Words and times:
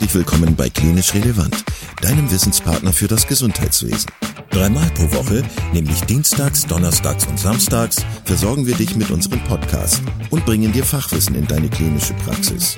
Herzlich 0.00 0.26
willkommen 0.26 0.56
bei 0.56 0.70
Klinisch 0.70 1.12
Relevant, 1.12 1.62
deinem 2.00 2.30
Wissenspartner 2.30 2.90
für 2.90 3.06
das 3.06 3.26
Gesundheitswesen. 3.26 4.10
Dreimal 4.48 4.88
pro 4.94 5.12
Woche, 5.12 5.42
nämlich 5.74 6.00
Dienstags, 6.04 6.64
Donnerstags 6.64 7.26
und 7.26 7.38
Samstags, 7.38 8.02
versorgen 8.24 8.66
wir 8.66 8.74
dich 8.74 8.96
mit 8.96 9.10
unserem 9.10 9.44
Podcast 9.44 10.00
und 10.30 10.46
bringen 10.46 10.72
dir 10.72 10.86
Fachwissen 10.86 11.34
in 11.34 11.46
deine 11.46 11.68
klinische 11.68 12.14
Praxis. 12.14 12.76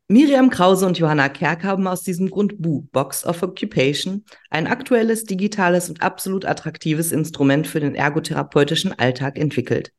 Miriam 0.08 0.50
Krause 0.50 0.88
und 0.88 0.98
Johanna 0.98 1.30
Kerk 1.30 1.64
haben 1.64 1.86
aus 1.86 2.02
diesem 2.02 2.32
Grund 2.32 2.60
BU, 2.60 2.88
Box 2.92 3.24
of 3.24 3.44
Occupation, 3.44 4.26
ein 4.50 4.66
aktuelles, 4.66 5.26
digitales 5.26 5.90
und 5.90 6.02
absolut 6.02 6.44
attraktives 6.46 7.12
Instrument 7.12 7.68
für 7.68 7.80
den 7.80 7.94
ergotherapeutischen 7.94 8.98
Alltag 8.98 9.38
entwickelt. 9.38 9.92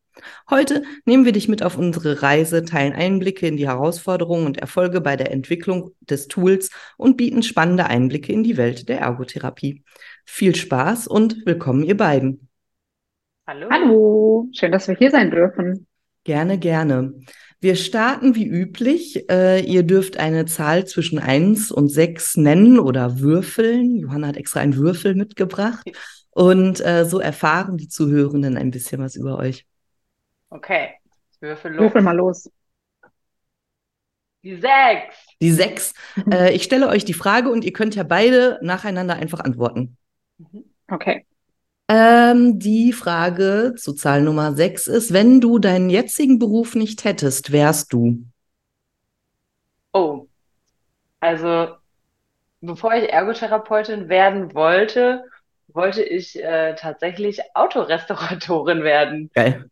Heute 0.51 0.83
nehmen 1.05 1.25
wir 1.25 1.33
dich 1.33 1.49
mit 1.49 1.63
auf 1.63 1.77
unsere 1.77 2.23
Reise, 2.23 2.65
teilen 2.65 2.93
Einblicke 2.93 3.47
in 3.47 3.57
die 3.57 3.67
Herausforderungen 3.67 4.47
und 4.47 4.59
Erfolge 4.59 5.01
bei 5.01 5.17
der 5.17 5.31
Entwicklung 5.33 5.93
des 6.01 6.29
Tools 6.29 6.71
und 6.97 7.17
bieten 7.17 7.43
spannende 7.43 7.87
Einblicke 7.87 8.33
in 8.33 8.43
die 8.43 8.57
Welt 8.57 8.89
der 8.89 9.01
Ergotherapie. 9.01 9.83
Viel 10.25 10.55
Spaß 10.55 11.07
und 11.07 11.47
willkommen, 11.47 11.85
ihr 11.85 11.97
beiden. 11.97 12.49
Hallo. 13.47 13.69
Hallo, 13.71 14.49
schön, 14.53 14.73
dass 14.73 14.89
wir 14.89 14.97
hier 14.97 15.11
sein 15.11 15.31
dürfen. 15.31 15.87
Gerne, 16.25 16.59
gerne. 16.59 17.13
Wir 17.61 17.77
starten 17.77 18.35
wie 18.35 18.47
üblich. 18.47 19.29
Äh, 19.31 19.61
ihr 19.61 19.83
dürft 19.83 20.17
eine 20.17 20.47
Zahl 20.47 20.87
zwischen 20.87 21.19
1 21.19 21.71
und 21.71 21.89
6 21.89 22.39
nennen 22.39 22.79
oder 22.79 23.21
würfeln. 23.21 23.97
Johanna 23.97 24.29
hat 24.29 24.37
extra 24.37 24.61
einen 24.61 24.77
Würfel 24.77 25.15
mitgebracht. 25.15 25.87
Und 26.31 26.85
äh, 26.85 27.05
so 27.05 27.21
erfahren 27.21 27.77
die 27.77 27.89
Zuhörenden 27.89 28.57
ein 28.57 28.71
bisschen 28.71 29.01
was 29.01 29.17
über 29.17 29.39
euch. 29.39 29.67
Okay, 30.49 30.95
würfel 31.41 31.73
los. 31.73 31.81
Würfel 31.81 32.03
mal 32.03 32.17
los. 32.17 32.51
Die 34.43 34.57
6. 34.57 35.17
Die 35.41 35.53
6. 35.53 35.95
Äh, 36.31 36.55
ich 36.55 36.65
stelle 36.65 36.89
euch 36.89 37.05
die 37.05 37.15
Frage 37.15 37.51
und 37.51 37.65
ihr 37.65 37.73
könnt 37.73 37.95
ja 37.95 38.03
beide 38.03 38.59
nacheinander 38.63 39.17
einfach 39.17 39.41
antworten. 39.41 39.97
Okay. 40.89 41.27
Ähm, 41.89 42.59
die 42.59 42.93
Frage 42.93 43.75
zu 43.77 43.93
Zahl 43.93 44.23
Nummer 44.23 44.55
6 44.55 44.87
ist, 44.87 45.13
wenn 45.13 45.41
du 45.41 45.59
deinen 45.59 45.91
jetzigen 45.91 46.39
Beruf 46.39 46.75
nicht 46.75 47.05
hättest, 47.05 47.53
wärst 47.53 47.93
du? 47.93 48.25
Oh, 49.93 50.27
also 51.21 51.77
bevor 52.61 52.95
ich 52.95 53.13
Ergotherapeutin 53.13 54.09
werden 54.09 54.55
wollte, 54.55 55.25
wollte 55.69 56.03
ich 56.03 56.43
äh, 56.43 56.75
tatsächlich 56.75 57.41
Autorestauratorin 57.55 58.83
werden. 58.83 59.31
Geil. 59.35 59.71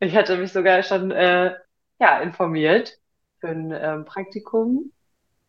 Ich 0.00 0.16
hatte 0.16 0.36
mich 0.36 0.52
sogar 0.52 0.82
schon 0.82 1.12
äh, 1.12 1.54
ja, 2.00 2.18
informiert 2.20 2.98
für 3.38 3.48
ein 3.48 3.72
ähm, 3.72 4.04
Praktikum 4.04 4.92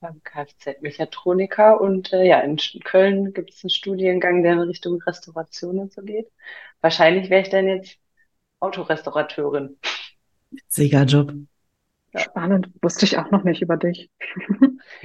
beim 0.06 0.22
Kfz-Mechatroniker. 0.24 1.82
Und 1.82 2.14
äh, 2.14 2.24
ja, 2.24 2.40
in 2.40 2.58
Köln 2.84 3.34
gibt 3.34 3.54
es 3.54 3.64
einen 3.64 3.70
Studiengang, 3.70 4.44
der 4.44 4.54
in 4.54 4.60
Richtung 4.60 5.02
Restauration 5.02 5.80
und 5.80 5.94
so 5.94 6.02
geht. 6.02 6.32
Wahrscheinlich 6.82 7.30
wäre 7.30 7.42
ich 7.42 7.50
dann 7.50 7.68
jetzt 7.68 7.98
Autorestaurateurin. 8.60 9.78
Sicher 10.68 11.04
Job. 11.04 11.34
Ja. 12.14 12.20
Spannend, 12.22 12.70
wusste 12.82 13.06
ich 13.06 13.18
auch 13.18 13.30
noch 13.32 13.44
nicht 13.44 13.62
über 13.62 13.78
dich. 13.78 14.10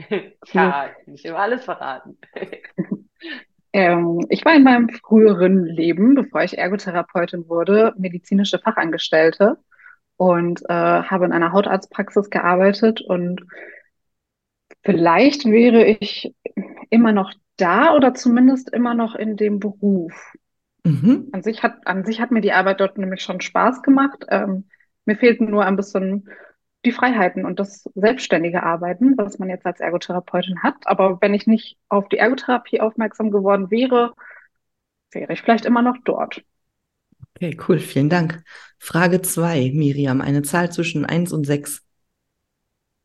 ja, 0.52 0.90
nicht 1.06 1.24
über 1.24 1.38
alles 1.38 1.64
verraten. 1.64 2.18
Ähm, 3.72 4.26
ich 4.30 4.44
war 4.44 4.56
in 4.56 4.64
meinem 4.64 4.88
früheren 4.88 5.64
Leben, 5.64 6.16
bevor 6.16 6.42
ich 6.42 6.58
Ergotherapeutin 6.58 7.48
wurde, 7.48 7.94
medizinische 7.96 8.58
Fachangestellte 8.58 9.58
und 10.16 10.60
äh, 10.68 10.74
habe 10.74 11.26
in 11.26 11.30
einer 11.30 11.52
Hautarztpraxis 11.52 12.30
gearbeitet 12.30 13.00
und 13.00 13.42
Vielleicht 14.82 15.44
wäre 15.44 15.84
ich 15.84 16.34
immer 16.88 17.12
noch 17.12 17.32
da 17.56 17.94
oder 17.94 18.14
zumindest 18.14 18.72
immer 18.72 18.94
noch 18.94 19.14
in 19.14 19.36
dem 19.36 19.58
Beruf. 19.58 20.32
Mhm. 20.84 21.28
An 21.32 21.42
sich 21.42 21.62
hat, 21.62 21.86
an 21.86 22.04
sich 22.04 22.20
hat 22.20 22.30
mir 22.30 22.40
die 22.40 22.52
Arbeit 22.52 22.80
dort 22.80 22.96
nämlich 22.96 23.22
schon 23.22 23.40
Spaß 23.40 23.82
gemacht. 23.82 24.24
Ähm, 24.28 24.68
mir 25.04 25.16
fehlten 25.16 25.50
nur 25.50 25.64
ein 25.64 25.76
bisschen 25.76 26.28
die 26.84 26.92
Freiheiten 26.92 27.44
und 27.44 27.60
das 27.60 27.84
selbstständige 27.94 28.62
Arbeiten, 28.62 29.18
was 29.18 29.38
man 29.38 29.50
jetzt 29.50 29.66
als 29.66 29.80
Ergotherapeutin 29.80 30.62
hat. 30.62 30.76
Aber 30.86 31.18
wenn 31.20 31.34
ich 31.34 31.46
nicht 31.46 31.76
auf 31.90 32.08
die 32.08 32.16
Ergotherapie 32.16 32.80
aufmerksam 32.80 33.30
geworden 33.30 33.70
wäre, 33.70 34.14
wäre 35.12 35.32
ich 35.32 35.42
vielleicht 35.42 35.66
immer 35.66 35.82
noch 35.82 35.98
dort. 36.04 36.42
Okay, 37.36 37.56
cool, 37.68 37.78
vielen 37.78 38.08
Dank. 38.08 38.42
Frage 38.78 39.20
zwei, 39.20 39.70
Miriam, 39.74 40.20
eine 40.22 40.42
Zahl 40.42 40.72
zwischen 40.72 41.04
eins 41.04 41.32
und 41.32 41.44
sechs. 41.44 41.82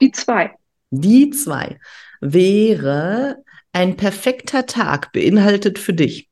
Die 0.01 0.11
zwei. 0.11 0.55
Die 0.91 1.29
zwei 1.31 1.79
wäre 2.21 3.43
ein 3.73 3.97
perfekter 3.97 4.65
Tag 4.65 5.11
beinhaltet 5.11 5.79
für 5.79 5.93
dich. 5.93 6.29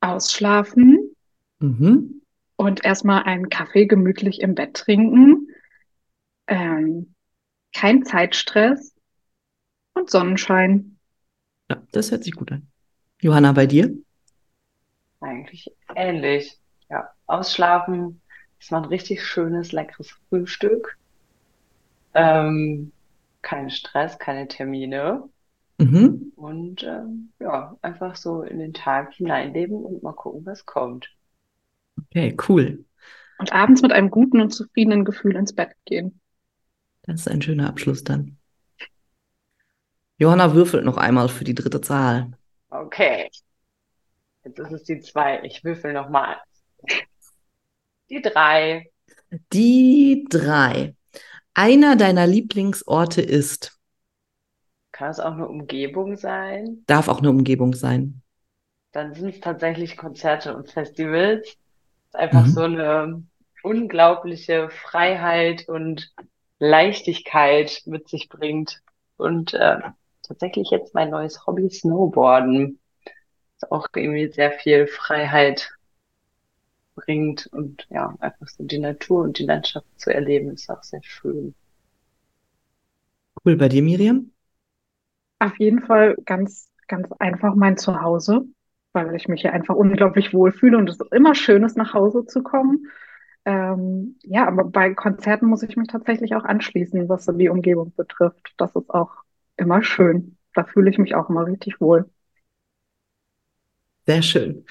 Ausschlafen 0.00 1.14
mhm. 1.58 2.22
und 2.56 2.84
erstmal 2.84 3.24
einen 3.24 3.48
Kaffee 3.48 3.86
gemütlich 3.86 4.40
im 4.40 4.54
Bett 4.54 4.74
trinken. 4.74 5.48
Ähm, 6.46 7.14
kein 7.74 8.04
Zeitstress 8.04 8.94
und 9.94 10.10
Sonnenschein. 10.10 10.98
Ja, 11.70 11.82
das 11.92 12.10
hört 12.10 12.24
sich 12.24 12.34
gut 12.34 12.52
an. 12.52 12.68
Johanna, 13.20 13.52
bei 13.52 13.66
dir? 13.66 13.94
Eigentlich 15.20 15.70
ähnlich. 15.94 16.58
Ja, 16.90 17.10
ausschlafen 17.26 18.20
ist 18.60 18.70
mal 18.70 18.82
ein 18.82 18.88
richtig 18.88 19.22
schönes, 19.24 19.72
leckeres 19.72 20.10
Frühstück. 20.28 20.98
Ähm, 22.14 22.92
kein 23.42 23.70
Stress, 23.70 24.18
keine 24.18 24.48
Termine. 24.48 25.28
Mhm. 25.78 26.32
Und 26.36 26.82
ähm, 26.84 27.32
ja, 27.40 27.76
einfach 27.82 28.16
so 28.16 28.42
in 28.42 28.58
den 28.58 28.72
Tag 28.72 29.14
hineinleben 29.14 29.76
und 29.76 30.02
mal 30.02 30.12
gucken, 30.12 30.46
was 30.46 30.64
kommt. 30.64 31.10
Okay, 32.00 32.36
cool. 32.48 32.84
Und 33.38 33.52
abends 33.52 33.82
mit 33.82 33.92
einem 33.92 34.10
guten 34.10 34.40
und 34.40 34.50
zufriedenen 34.50 35.04
Gefühl 35.04 35.36
ins 35.36 35.52
Bett 35.52 35.72
gehen. 35.84 36.20
Das 37.02 37.20
ist 37.20 37.28
ein 37.28 37.42
schöner 37.42 37.68
Abschluss 37.68 38.04
dann. 38.04 38.38
Johanna 40.16 40.54
würfelt 40.54 40.84
noch 40.84 40.96
einmal 40.96 41.28
für 41.28 41.44
die 41.44 41.56
dritte 41.56 41.80
Zahl. 41.80 42.32
Okay. 42.70 43.28
Jetzt 44.44 44.58
ist 44.58 44.72
es 44.72 44.84
die 44.84 45.00
zwei. 45.00 45.42
Ich 45.42 45.64
würfel 45.64 45.92
nochmal. 45.92 46.36
Die 48.08 48.22
drei. 48.22 48.90
Die 49.52 50.24
drei 50.28 50.94
einer 51.54 51.96
deiner 51.96 52.26
Lieblingsorte 52.26 53.22
ist? 53.22 53.78
Kann 54.92 55.10
es 55.10 55.20
auch 55.20 55.32
eine 55.32 55.48
Umgebung 55.48 56.16
sein? 56.16 56.84
Darf 56.86 57.08
auch 57.08 57.18
eine 57.18 57.30
Umgebung 57.30 57.74
sein. 57.74 58.22
Dann 58.92 59.14
sind 59.14 59.30
es 59.30 59.40
tatsächlich 59.40 59.96
Konzerte 59.96 60.56
und 60.56 60.70
Festivals. 60.70 61.46
Es 61.48 61.54
ist 62.08 62.16
einfach 62.16 62.46
mhm. 62.46 62.50
so 62.50 62.60
eine 62.62 63.22
unglaubliche 63.62 64.68
Freiheit 64.70 65.68
und 65.68 66.12
Leichtigkeit 66.58 67.82
mit 67.86 68.08
sich 68.08 68.28
bringt. 68.28 68.82
Und 69.16 69.54
äh, 69.54 69.78
tatsächlich 70.22 70.70
jetzt 70.70 70.94
mein 70.94 71.10
neues 71.10 71.46
Hobby 71.46 71.70
Snowboarden. 71.70 72.78
Ist 73.56 73.70
auch 73.70 73.88
irgendwie 73.94 74.28
sehr 74.28 74.52
viel 74.52 74.86
Freiheit 74.86 75.72
bringt 76.94 77.46
und 77.52 77.86
ja, 77.90 78.14
einfach 78.20 78.48
so 78.48 78.64
die 78.64 78.78
Natur 78.78 79.22
und 79.24 79.38
die 79.38 79.44
Landschaft 79.44 79.86
zu 80.00 80.12
erleben, 80.14 80.50
ist 80.50 80.70
auch 80.70 80.82
sehr 80.82 81.02
schön. 81.02 81.54
Cool, 83.44 83.56
bei 83.56 83.68
dir, 83.68 83.82
Miriam? 83.82 84.30
Auf 85.38 85.58
jeden 85.58 85.82
Fall 85.82 86.16
ganz, 86.24 86.70
ganz 86.88 87.08
einfach 87.18 87.54
mein 87.54 87.76
Zuhause, 87.76 88.42
weil 88.92 89.14
ich 89.14 89.28
mich 89.28 89.42
hier 89.42 89.52
einfach 89.52 89.74
unglaublich 89.74 90.32
wohlfühle 90.32 90.78
und 90.78 90.88
es 90.88 91.00
ist 91.00 91.12
immer 91.12 91.34
schön 91.34 91.64
ist, 91.64 91.76
nach 91.76 91.94
Hause 91.94 92.26
zu 92.26 92.42
kommen. 92.42 92.86
Ähm, 93.44 94.18
ja, 94.22 94.46
aber 94.46 94.64
bei 94.64 94.94
Konzerten 94.94 95.46
muss 95.46 95.62
ich 95.62 95.76
mich 95.76 95.88
tatsächlich 95.88 96.34
auch 96.34 96.44
anschließen, 96.44 97.08
was 97.08 97.26
so 97.26 97.32
die 97.32 97.48
Umgebung 97.50 97.92
betrifft. 97.96 98.54
Das 98.58 98.74
ist 98.74 98.90
auch 98.90 99.10
immer 99.56 99.82
schön. 99.82 100.38
Da 100.54 100.64
fühle 100.64 100.90
ich 100.90 100.98
mich 100.98 101.14
auch 101.14 101.28
immer 101.30 101.46
richtig 101.46 101.80
wohl. 101.80 102.10
Sehr 104.06 104.22
schön. 104.22 104.64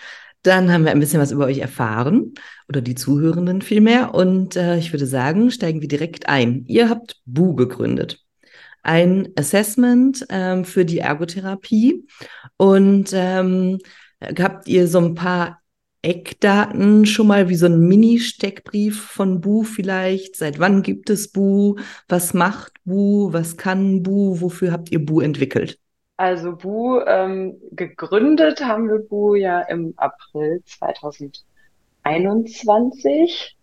Dann 0.43 0.71
haben 0.71 0.83
wir 0.83 0.91
ein 0.91 0.99
bisschen 0.99 1.21
was 1.21 1.31
über 1.31 1.45
euch 1.45 1.59
erfahren 1.59 2.33
oder 2.67 2.81
die 2.81 2.95
Zuhörenden 2.95 3.61
vielmehr. 3.61 4.13
Und 4.13 4.55
äh, 4.55 4.77
ich 4.77 4.91
würde 4.93 5.07
sagen, 5.07 5.51
steigen 5.51 5.81
wir 5.81 5.87
direkt 5.87 6.27
ein. 6.27 6.65
Ihr 6.67 6.89
habt 6.89 7.21
Bu 7.25 7.55
gegründet. 7.55 8.19
Ein 8.83 9.29
Assessment 9.37 10.25
ähm, 10.29 10.65
für 10.65 10.83
die 10.83 10.99
Ergotherapie. 10.99 12.05
Und 12.57 13.11
ähm, 13.13 13.79
habt 14.21 14.67
ihr 14.67 14.87
so 14.87 14.99
ein 14.99 15.15
paar 15.15 15.61
Eckdaten 16.01 17.05
schon 17.05 17.27
mal 17.27 17.47
wie 17.47 17.55
so 17.55 17.65
ein 17.65 17.79
Mini-Steckbrief 17.79 19.01
von 19.01 19.39
Bu 19.39 19.63
vielleicht? 19.63 20.35
Seit 20.35 20.59
wann 20.59 20.83
gibt 20.83 21.09
es 21.09 21.31
Bu? 21.31 21.77
Was 22.09 22.33
macht 22.33 22.73
Bu? 22.83 23.31
Was 23.31 23.55
kann 23.55 24.03
Bu? 24.03 24.41
Wofür 24.41 24.73
habt 24.73 24.91
ihr 24.91 25.03
Bu 25.03 25.21
entwickelt? 25.21 25.79
Also 26.17 26.55
Bu, 26.57 26.99
ähm, 27.01 27.59
gegründet 27.71 28.63
haben 28.63 28.87
wir 28.89 28.99
Bu 28.99 29.35
ja 29.35 29.61
im 29.61 29.93
April 29.97 30.61
2021, 30.65 33.57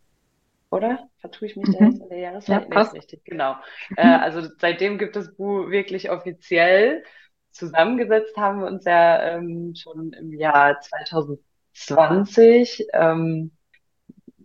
oder? 0.71 1.09
Vertue 1.19 1.49
ich 1.49 1.57
mich 1.57 1.71
da 1.71 1.79
Mhm. 1.79 1.85
jetzt 1.85 2.01
in 2.01 2.09
der 2.09 2.19
Ja, 2.47 2.59
Jahreszeit? 2.59 2.69
Nee, 2.69 2.81
ist 2.81 2.83
passt. 2.83 2.95
richtig, 2.95 3.25
genau. 3.25 3.57
Äh, 3.97 4.03
also 4.07 4.49
seitdem 4.59 4.99
gibt 4.99 5.17
es 5.17 5.35
Bu 5.37 5.71
wirklich 5.71 6.11
offiziell. 6.11 7.05
Zusammengesetzt 7.53 8.37
haben 8.37 8.61
wir 8.61 8.67
uns 8.69 8.85
ja 8.85 9.23
ähm, 9.37 9.75
schon 9.77 10.13
im 10.13 10.33
Jahr 10.35 10.81
2020. 10.81 12.87
Ähm, 12.93 13.53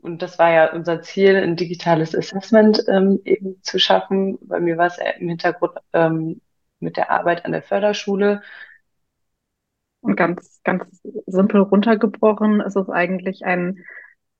und 0.01 0.21
das 0.21 0.37
war 0.39 0.51
ja 0.51 0.73
unser 0.73 1.01
Ziel, 1.01 1.35
ein 1.35 1.55
digitales 1.55 2.15
Assessment 2.15 2.83
ähm, 2.87 3.19
eben 3.25 3.61
zu 3.63 3.79
schaffen. 3.79 4.37
Bei 4.41 4.59
mir 4.59 4.77
war 4.77 4.87
es 4.87 4.97
im 5.19 5.29
Hintergrund 5.29 5.73
ähm, 5.93 6.41
mit 6.79 6.97
der 6.97 7.11
Arbeit 7.11 7.45
an 7.45 7.51
der 7.51 7.61
Förderschule. 7.61 8.41
Und 10.01 10.15
ganz, 10.15 10.61
ganz 10.63 10.85
simpel 11.25 11.61
runtergebrochen 11.61 12.61
ist 12.61 12.75
es 12.75 12.89
eigentlich 12.89 13.43
ein, 13.45 13.83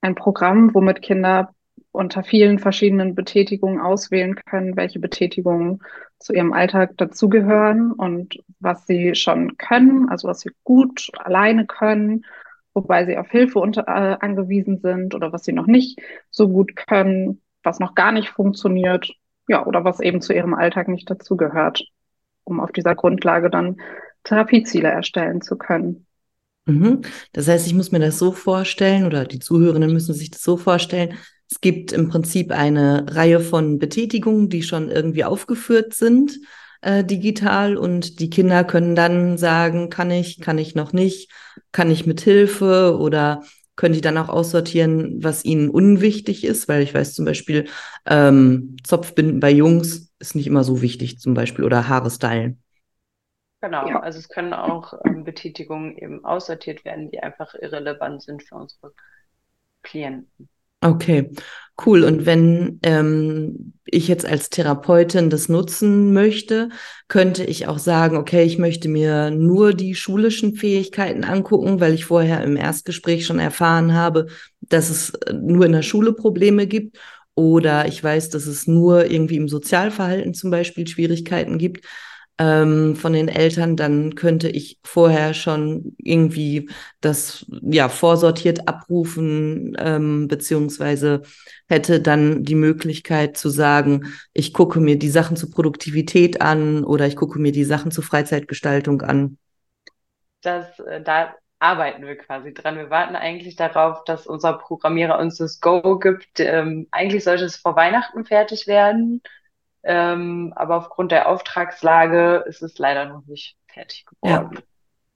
ein 0.02 0.16
Programm, 0.16 0.74
womit 0.74 1.02
Kinder 1.02 1.56
unter 1.92 2.24
vielen 2.24 2.60
verschiedenen 2.60 3.16
Betätigungen 3.16 3.80
auswählen 3.80 4.36
können, 4.36 4.76
welche 4.76 5.00
Betätigungen 5.00 5.82
zu 6.20 6.34
ihrem 6.34 6.54
Alltag 6.54 6.98
dazugehören 6.98 7.92
und 7.92 8.38
was 8.60 8.86
sie 8.86 9.16
schon 9.16 9.58
können, 9.58 10.10
also 10.10 10.28
was 10.28 10.42
sie 10.42 10.52
gut 10.64 11.10
alleine 11.18 11.66
können, 11.66 12.26
wobei 12.74 13.06
sie 13.06 13.18
auf 13.18 13.30
Hilfe 13.30 13.60
unter, 13.60 13.88
äh, 13.88 14.18
angewiesen 14.20 14.80
sind 14.80 15.16
oder 15.16 15.32
was 15.32 15.46
sie 15.46 15.54
noch 15.54 15.68
nicht 15.68 16.00
so 16.30 16.50
gut 16.50 16.76
können, 16.76 17.42
was 17.64 17.80
noch 17.80 17.96
gar 17.96 18.12
nicht 18.12 18.30
funktioniert, 18.30 19.12
ja, 19.48 19.66
oder 19.66 19.84
was 19.84 20.00
eben 20.00 20.22
zu 20.22 20.34
ihrem 20.34 20.54
Alltag 20.54 20.88
nicht 20.88 21.10
dazugehört, 21.10 21.86
um 22.46 22.62
auf 22.62 22.72
dieser 22.72 22.96
Grundlage 22.96 23.50
dann 23.50 23.78
Therapieziele 24.24 24.88
erstellen 24.88 25.42
zu 25.42 25.58
können. 25.58 26.08
Mhm. 26.66 27.02
Das 27.34 27.48
heißt, 27.48 27.68
ich 27.68 27.74
muss 27.74 27.92
mir 27.92 28.00
das 28.00 28.18
so 28.18 28.32
vorstellen, 28.32 29.06
oder 29.06 29.26
die 29.26 29.40
Zuhörenden 29.40 29.94
müssen 29.94 30.16
sich 30.16 30.32
das 30.32 30.42
so 30.42 30.58
vorstellen. 30.58 31.16
Es 31.52 31.62
gibt 31.62 31.92
im 31.92 32.10
Prinzip 32.10 32.52
eine 32.52 33.06
Reihe 33.10 33.40
von 33.40 33.78
Betätigungen, 33.78 34.50
die 34.50 34.64
schon 34.64 34.90
irgendwie 34.90 35.24
aufgeführt 35.24 35.94
sind, 35.94 36.40
äh, 36.82 37.04
digital, 37.04 37.78
und 37.78 38.20
die 38.20 38.30
Kinder 38.32 38.64
können 38.64 38.96
dann 38.96 39.38
sagen, 39.38 39.90
kann 39.90 40.10
ich, 40.10 40.40
kann 40.40 40.58
ich 40.58 40.74
noch 40.74 40.92
nicht, 40.92 41.32
kann 41.72 41.92
ich 41.92 42.08
mit 42.08 42.22
Hilfe 42.22 42.98
oder 43.00 43.44
können 43.76 43.94
die 43.94 44.02
dann 44.02 44.18
auch 44.18 44.30
aussortieren, 44.30 45.24
was 45.24 45.44
ihnen 45.46 45.70
unwichtig 45.70 46.44
ist, 46.46 46.68
weil 46.68 46.82
ich 46.84 46.94
weiß 46.94 47.14
zum 47.14 47.26
Beispiel, 47.26 47.68
ähm, 48.06 48.78
Zopfbinden 48.84 49.40
bei 49.40 49.52
Jungs 49.52 50.12
ist 50.20 50.36
nicht 50.36 50.48
immer 50.48 50.64
so 50.64 50.82
wichtig, 50.82 51.20
zum 51.20 51.34
Beispiel, 51.34 51.66
oder 51.66 51.88
Haare 51.88 52.10
stylen. 52.12 52.62
Genau, 53.62 53.90
Ja. 53.90 53.96
also 53.96 54.20
es 54.20 54.30
können 54.30 54.54
auch 54.54 54.94
ähm, 55.04 55.24
Betätigungen 55.26 55.98
eben 55.98 56.24
aussortiert 56.24 56.86
werden, 56.86 57.10
die 57.12 57.20
einfach 57.22 57.54
irrelevant 57.56 58.22
sind 58.24 58.44
für 58.44 58.56
unsere 58.56 58.94
Klienten. 59.84 60.50
Okay, 60.82 61.32
cool. 61.86 62.04
Und 62.04 62.26
wenn 62.26 62.80
ähm, 62.84 63.74
ich 63.86 64.08
jetzt 64.08 64.26
als 64.26 64.50
Therapeutin 64.50 65.30
das 65.30 65.50
nutzen 65.50 66.14
möchte, 66.14 66.70
könnte 67.08 67.44
ich 67.44 67.68
auch 67.68 67.80
sagen, 67.80 68.18
okay, 68.18 68.44
ich 68.44 68.58
möchte 68.58 68.90
mir 68.90 69.32
nur 69.32 69.74
die 69.74 69.96
schulischen 69.96 70.56
Fähigkeiten 70.56 71.24
angucken, 71.24 71.80
weil 71.80 71.94
ich 71.94 72.06
vorher 72.06 72.44
im 72.44 72.56
Erstgespräch 72.58 73.26
schon 73.26 73.40
erfahren 73.40 73.94
habe, 73.94 74.28
dass 74.62 74.90
es 74.90 75.10
äh, 75.12 75.34
nur 75.34 75.66
in 75.66 75.72
der 75.72 75.82
Schule 75.82 76.14
Probleme 76.14 76.68
gibt. 76.68 76.98
Oder 77.38 77.88
ich 77.88 78.02
weiß, 78.02 78.30
dass 78.30 78.46
es 78.46 78.66
nur 78.66 79.12
irgendwie 79.12 79.36
im 79.36 79.50
Sozialverhalten 79.50 80.34
zum 80.34 80.52
Beispiel 80.52 80.88
Schwierigkeiten 80.88 81.58
gibt 81.58 81.86
ähm, 82.38 82.96
von 82.96 83.14
den 83.14 83.30
Eltern, 83.30 83.78
dann 83.78 84.16
könnte 84.16 84.50
ich 84.50 84.80
vorher 84.84 85.34
schon 85.34 85.96
irgendwie 85.98 86.70
das 87.00 87.46
ja 87.62 87.88
vorsortiert 87.88 88.68
abrufen, 88.68 89.76
ähm, 89.80 90.28
beziehungsweise 90.28 91.22
hätte 91.68 92.02
dann 92.02 92.44
die 92.44 92.56
Möglichkeit 92.56 93.38
zu 93.38 93.50
sagen, 93.50 94.14
ich 94.34 94.54
gucke 94.54 94.80
mir 94.80 95.00
die 95.00 95.10
Sachen 95.10 95.38
zur 95.38 95.52
Produktivität 95.52 96.42
an 96.42 96.84
oder 96.84 97.08
ich 97.08 97.16
gucke 97.16 97.40
mir 97.40 97.52
die 97.52 97.64
Sachen 97.64 97.92
zur 97.92 98.04
Freizeitgestaltung 98.04 99.02
an. 99.02 99.38
Das, 100.42 100.80
äh, 100.80 101.02
da 101.02 101.34
arbeiten 101.60 102.06
wir 102.06 102.18
quasi 102.18 102.54
dran. 102.54 102.78
Wir 102.78 102.90
warten 102.90 103.16
eigentlich 103.16 103.56
darauf, 103.56 104.04
dass 104.04 104.28
unser 104.28 104.54
Programmierer 104.54 105.20
uns 105.20 105.38
das 105.38 105.60
Go 105.62 105.98
gibt. 106.00 106.40
Ähm, 106.40 106.88
eigentlich 106.92 107.24
sollte 107.24 107.46
es 107.46 107.56
vor 107.56 107.76
Weihnachten 107.76 108.26
fertig 108.26 108.68
werden. 108.68 109.22
Ähm, 109.86 110.54
aber 110.56 110.78
aufgrund 110.78 111.12
der 111.12 111.28
Auftragslage 111.30 112.44
ist 112.48 112.62
es 112.64 112.78
leider 112.80 113.06
noch 113.06 113.26
nicht 113.26 113.58
fertig 113.68 114.06
Ja. 114.24 114.40
geworden. 114.42 114.64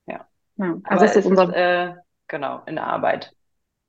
Ja. 0.06 0.27
Ja, 0.57 0.77
also 0.83 0.83
Aber 0.83 1.06
es 1.06 1.16
ist 1.16 1.25
unser, 1.25 1.56
äh, 1.56 1.95
genau, 2.27 2.62
in 2.66 2.75
der 2.75 2.86
Arbeit. 2.88 3.33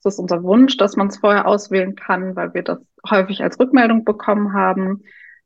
es 0.01 0.15
ist 0.15 0.19
unser 0.19 0.43
Wunsch, 0.43 0.77
dass 0.77 0.97
man 0.97 1.09
es 1.09 1.19
vorher 1.19 1.47
auswählen 1.47 1.95
kann, 1.95 2.35
weil 2.37 2.55
wir 2.55 2.63
das 2.63 2.79
häufig 3.09 3.43
als 3.43 3.59
Rückmeldung 3.59 4.05
bekommen 4.05 4.55
haben. 4.55 5.03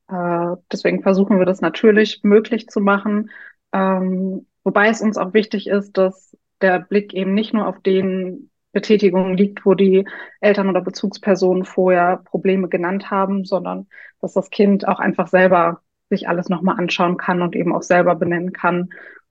Äh, 0.08 0.56
deswegen 0.70 1.02
versuchen 1.02 1.38
wir 1.38 1.46
das 1.46 1.60
natürlich 1.60 2.20
möglich 2.22 2.68
zu 2.68 2.80
machen. 2.80 3.30
Ähm, 3.72 4.46
wobei 4.62 4.88
es 4.88 5.00
uns 5.00 5.16
auch 5.18 5.34
wichtig 5.34 5.66
ist, 5.66 5.96
dass 5.98 6.36
der 6.60 6.78
Blick 6.78 7.12
eben 7.14 7.34
nicht 7.34 7.52
nur 7.52 7.66
auf 7.66 7.80
den 7.80 8.50
Betätigungen 8.74 9.36
liegt, 9.36 9.64
wo 9.64 9.74
die 9.74 10.04
Eltern 10.40 10.68
oder 10.68 10.82
Bezugspersonen 10.82 11.64
vorher 11.64 12.18
Probleme 12.18 12.68
genannt 12.68 13.10
haben, 13.10 13.44
sondern 13.44 13.86
dass 14.20 14.34
das 14.34 14.50
Kind 14.50 14.86
auch 14.86 14.98
einfach 14.98 15.28
selber 15.28 15.80
sich 16.10 16.28
alles 16.28 16.50
nochmal 16.50 16.78
anschauen 16.78 17.16
kann 17.16 17.40
und 17.40 17.56
eben 17.56 17.74
auch 17.74 17.82
selber 17.82 18.14
benennen 18.14 18.52
kann, 18.52 18.90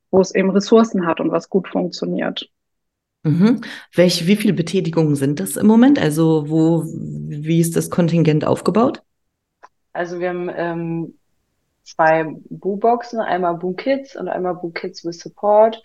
wo 0.10 0.22
es 0.22 0.34
eben 0.34 0.50
Ressourcen 0.50 1.06
hat 1.06 1.20
und 1.20 1.32
was 1.32 1.50
gut 1.50 1.68
funktioniert. 1.68 2.50
Mhm. 3.24 3.62
Welche, 3.94 4.28
wie 4.28 4.36
viele 4.36 4.54
Betätigungen 4.54 5.16
sind 5.16 5.40
das 5.40 5.56
im 5.56 5.68
Moment? 5.68 6.00
Also 6.00 6.50
wo, 6.50 6.84
wie 6.86 7.60
ist 7.60 7.76
das 7.76 7.90
Kontingent 7.90 8.46
aufgebaut? 8.46 9.02
Also 9.94 10.20
wir 10.20 10.30
haben 10.30 10.50
ähm, 10.54 11.14
zwei 11.84 12.26
Boo-Boxen, 12.50 13.20
einmal 13.20 13.56
Boo 13.56 13.74
Kids 13.74 14.16
und 14.16 14.28
einmal 14.28 14.56
Boo 14.56 14.72
Kids 14.72 15.06
with 15.06 15.20
Support. 15.20 15.82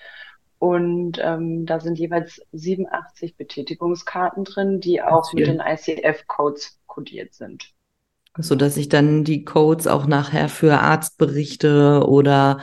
Und 0.58 1.18
ähm, 1.22 1.66
da 1.66 1.78
sind 1.80 1.98
jeweils 1.98 2.42
87 2.52 3.36
Betätigungskarten 3.36 4.44
drin, 4.44 4.80
die 4.80 5.00
auch 5.02 5.32
mit 5.32 5.46
den 5.46 5.60
ICF-Codes 5.60 6.80
kodiert 6.86 7.34
sind. 7.34 7.72
so 8.36 8.56
dass 8.56 8.76
ich 8.76 8.88
dann 8.88 9.22
die 9.24 9.44
Codes 9.44 9.86
auch 9.86 10.06
nachher 10.06 10.48
für 10.48 10.80
Arztberichte 10.80 12.04
oder 12.08 12.58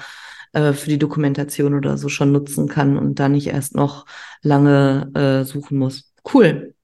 äh, 0.52 0.74
für 0.74 0.90
die 0.90 1.00
Dokumentation 1.00 1.74
oder 1.74 1.98
so 1.98 2.10
schon 2.10 2.32
nutzen 2.32 2.68
kann 2.68 2.98
und 2.98 3.20
da 3.20 3.30
nicht 3.30 3.48
erst 3.48 3.76
noch 3.76 4.06
lange 4.42 5.12
äh, 5.14 5.46
suchen 5.46 5.78
muss. 5.78 6.14
Cool. 6.34 6.75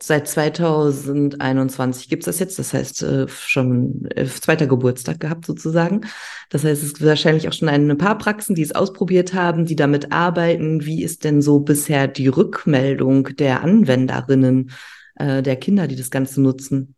Seit 0.00 0.28
2021 0.28 2.08
gibt's 2.08 2.26
das 2.26 2.38
jetzt, 2.38 2.56
das 2.58 2.72
heißt 2.72 3.02
äh, 3.02 3.26
schon 3.26 4.06
äh, 4.14 4.26
zweiter 4.26 4.68
Geburtstag 4.68 5.18
gehabt 5.18 5.44
sozusagen. 5.44 6.02
Das 6.50 6.62
heißt, 6.62 6.84
es 6.84 6.94
gibt 6.94 7.08
wahrscheinlich 7.08 7.48
auch 7.48 7.52
schon 7.52 7.68
ein 7.68 7.98
paar 7.98 8.16
Praxen, 8.16 8.54
die 8.54 8.62
es 8.62 8.74
ausprobiert 8.74 9.34
haben, 9.34 9.64
die 9.64 9.74
damit 9.74 10.12
arbeiten. 10.12 10.84
Wie 10.84 11.02
ist 11.02 11.24
denn 11.24 11.42
so 11.42 11.58
bisher 11.58 12.06
die 12.06 12.28
Rückmeldung 12.28 13.24
der 13.36 13.64
Anwenderinnen, 13.64 14.70
äh, 15.16 15.42
der 15.42 15.56
Kinder, 15.56 15.88
die 15.88 15.96
das 15.96 16.10
Ganze 16.10 16.40
nutzen? 16.40 16.94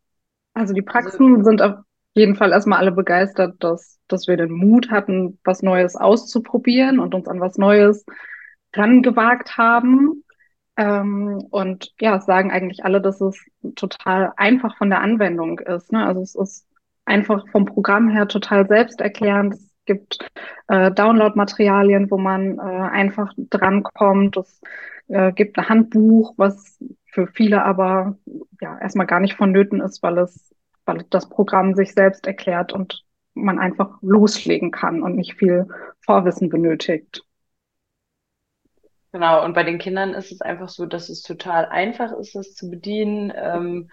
Also 0.53 0.75
die 0.75 0.83
Praxen 0.83 1.43
sind 1.43 1.63
auf 1.63 1.77
jeden 2.15 2.37
Fall 2.37 2.53
erstmal 2.53 2.81
alle 2.81 2.93
begeistert, 2.93 3.55
dass, 3.61 3.99
dass 4.09 4.29
wir 4.29 4.37
den 4.37 4.53
Mut 4.53 4.91
hatten, 4.91 5.39
was 5.43 5.63
Neues 5.63 5.97
auszuprobieren 5.97 6.99
und 6.99 7.15
uns 7.15 7.29
an 7.29 7.41
was 7.41 7.57
Neues 7.57 8.05
rangewagt 8.75 9.57
haben. 9.57 10.23
Ähm, 10.81 11.47
und 11.51 11.93
ja, 12.01 12.21
sagen 12.21 12.51
eigentlich 12.51 12.85
alle, 12.85 13.03
dass 13.03 13.21
es 13.21 13.39
total 13.75 14.33
einfach 14.39 14.79
von 14.79 14.89
der 14.89 15.03
Anwendung 15.03 15.59
ist. 15.59 15.93
Ne? 15.93 16.07
Also 16.07 16.23
es 16.23 16.35
ist 16.35 16.67
einfach 17.05 17.47
vom 17.49 17.67
Programm 17.67 18.09
her 18.09 18.27
total 18.29 18.67
selbsterklärend. 18.67 19.55
Es 19.55 19.71
gibt 19.85 20.19
äh, 20.69 20.91
Download-Materialien, 20.91 22.11
wo 22.11 22.17
man 22.17 22.59
äh, 22.59 22.63
einfach 22.63 23.35
drankommt. 23.37 24.39
Es 24.39 24.63
äh, 25.09 25.33
gibt 25.33 25.59
ein 25.59 25.69
Handbuch, 25.69 26.33
was 26.39 26.79
für 27.05 27.27
viele 27.27 27.63
aber 27.63 28.17
ja 28.63 28.79
erstmal 28.79 29.07
gar 29.07 29.21
nicht 29.21 29.35
vonnöten 29.35 29.83
ist, 29.83 30.03
weil 30.03 30.17
es, 30.17 30.55
weil 30.87 31.05
das 31.11 31.29
Programm 31.29 31.75
sich 31.75 31.93
selbst 31.93 32.27
erklärt 32.27 32.73
und 32.73 33.05
man 33.35 33.59
einfach 33.59 33.99
loslegen 34.01 34.71
kann 34.71 35.03
und 35.03 35.15
nicht 35.15 35.35
viel 35.35 35.69
Vorwissen 36.07 36.49
benötigt. 36.49 37.23
Genau, 39.13 39.45
und 39.45 39.55
bei 39.55 39.65
den 39.65 39.79
Kindern 39.79 40.15
ist 40.15 40.31
es 40.31 40.41
einfach 40.41 40.69
so, 40.69 40.87
dass 40.87 41.09
es 41.09 41.23
total 41.23 41.67
einfach 41.67 42.13
ist, 42.13 42.35
das 42.37 42.55
zu 42.55 42.71
bedienen. 42.71 43.33
Ähm, 43.35 43.91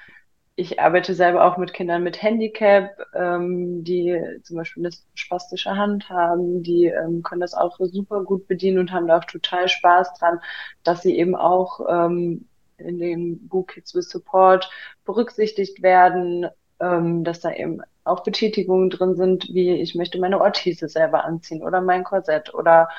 ich 0.56 0.80
arbeite 0.80 1.16
selber 1.16 1.46
auch 1.46 1.58
mit 1.58 1.74
Kindern 1.74 2.04
mit 2.04 2.22
Handicap, 2.22 2.92
ähm, 3.16 3.84
die 3.84 4.20
zum 4.44 4.58
Beispiel 4.58 4.86
eine 4.86 4.96
spastische 5.16 5.76
Hand 5.76 6.10
haben, 6.10 6.64
die 6.64 6.86
ähm, 6.88 7.24
können 7.24 7.42
das 7.42 7.54
auch 7.56 7.78
super 7.80 8.24
gut 8.24 8.48
bedienen 8.48 8.80
und 8.80 8.92
haben 8.92 9.08
da 9.08 9.18
auch 9.20 9.26
total 9.26 9.70
Spaß 9.70 10.14
dran, 10.20 10.40
dass 10.84 11.02
sie 11.04 11.18
eben 11.18 11.36
auch 11.36 11.80
ähm, 11.90 12.48
in 12.78 13.00
den 13.00 13.48
Book 13.48 13.70
Kids 13.70 13.96
with 13.96 14.10
Support 14.10 14.70
berücksichtigt 15.06 15.82
werden, 15.84 16.48
ähm, 16.80 17.24
dass 17.24 17.40
da 17.42 17.52
eben 17.54 17.82
auch 18.04 18.24
Betätigungen 18.24 18.90
drin 18.92 19.16
sind, 19.16 19.48
wie 19.54 19.72
ich 19.82 19.96
möchte 19.96 20.20
meine 20.20 20.42
Orthese 20.42 20.90
selber 20.90 21.24
anziehen 21.26 21.64
oder 21.64 21.82
mein 21.82 22.04
Korsett 22.04 22.54
oder 22.54 22.90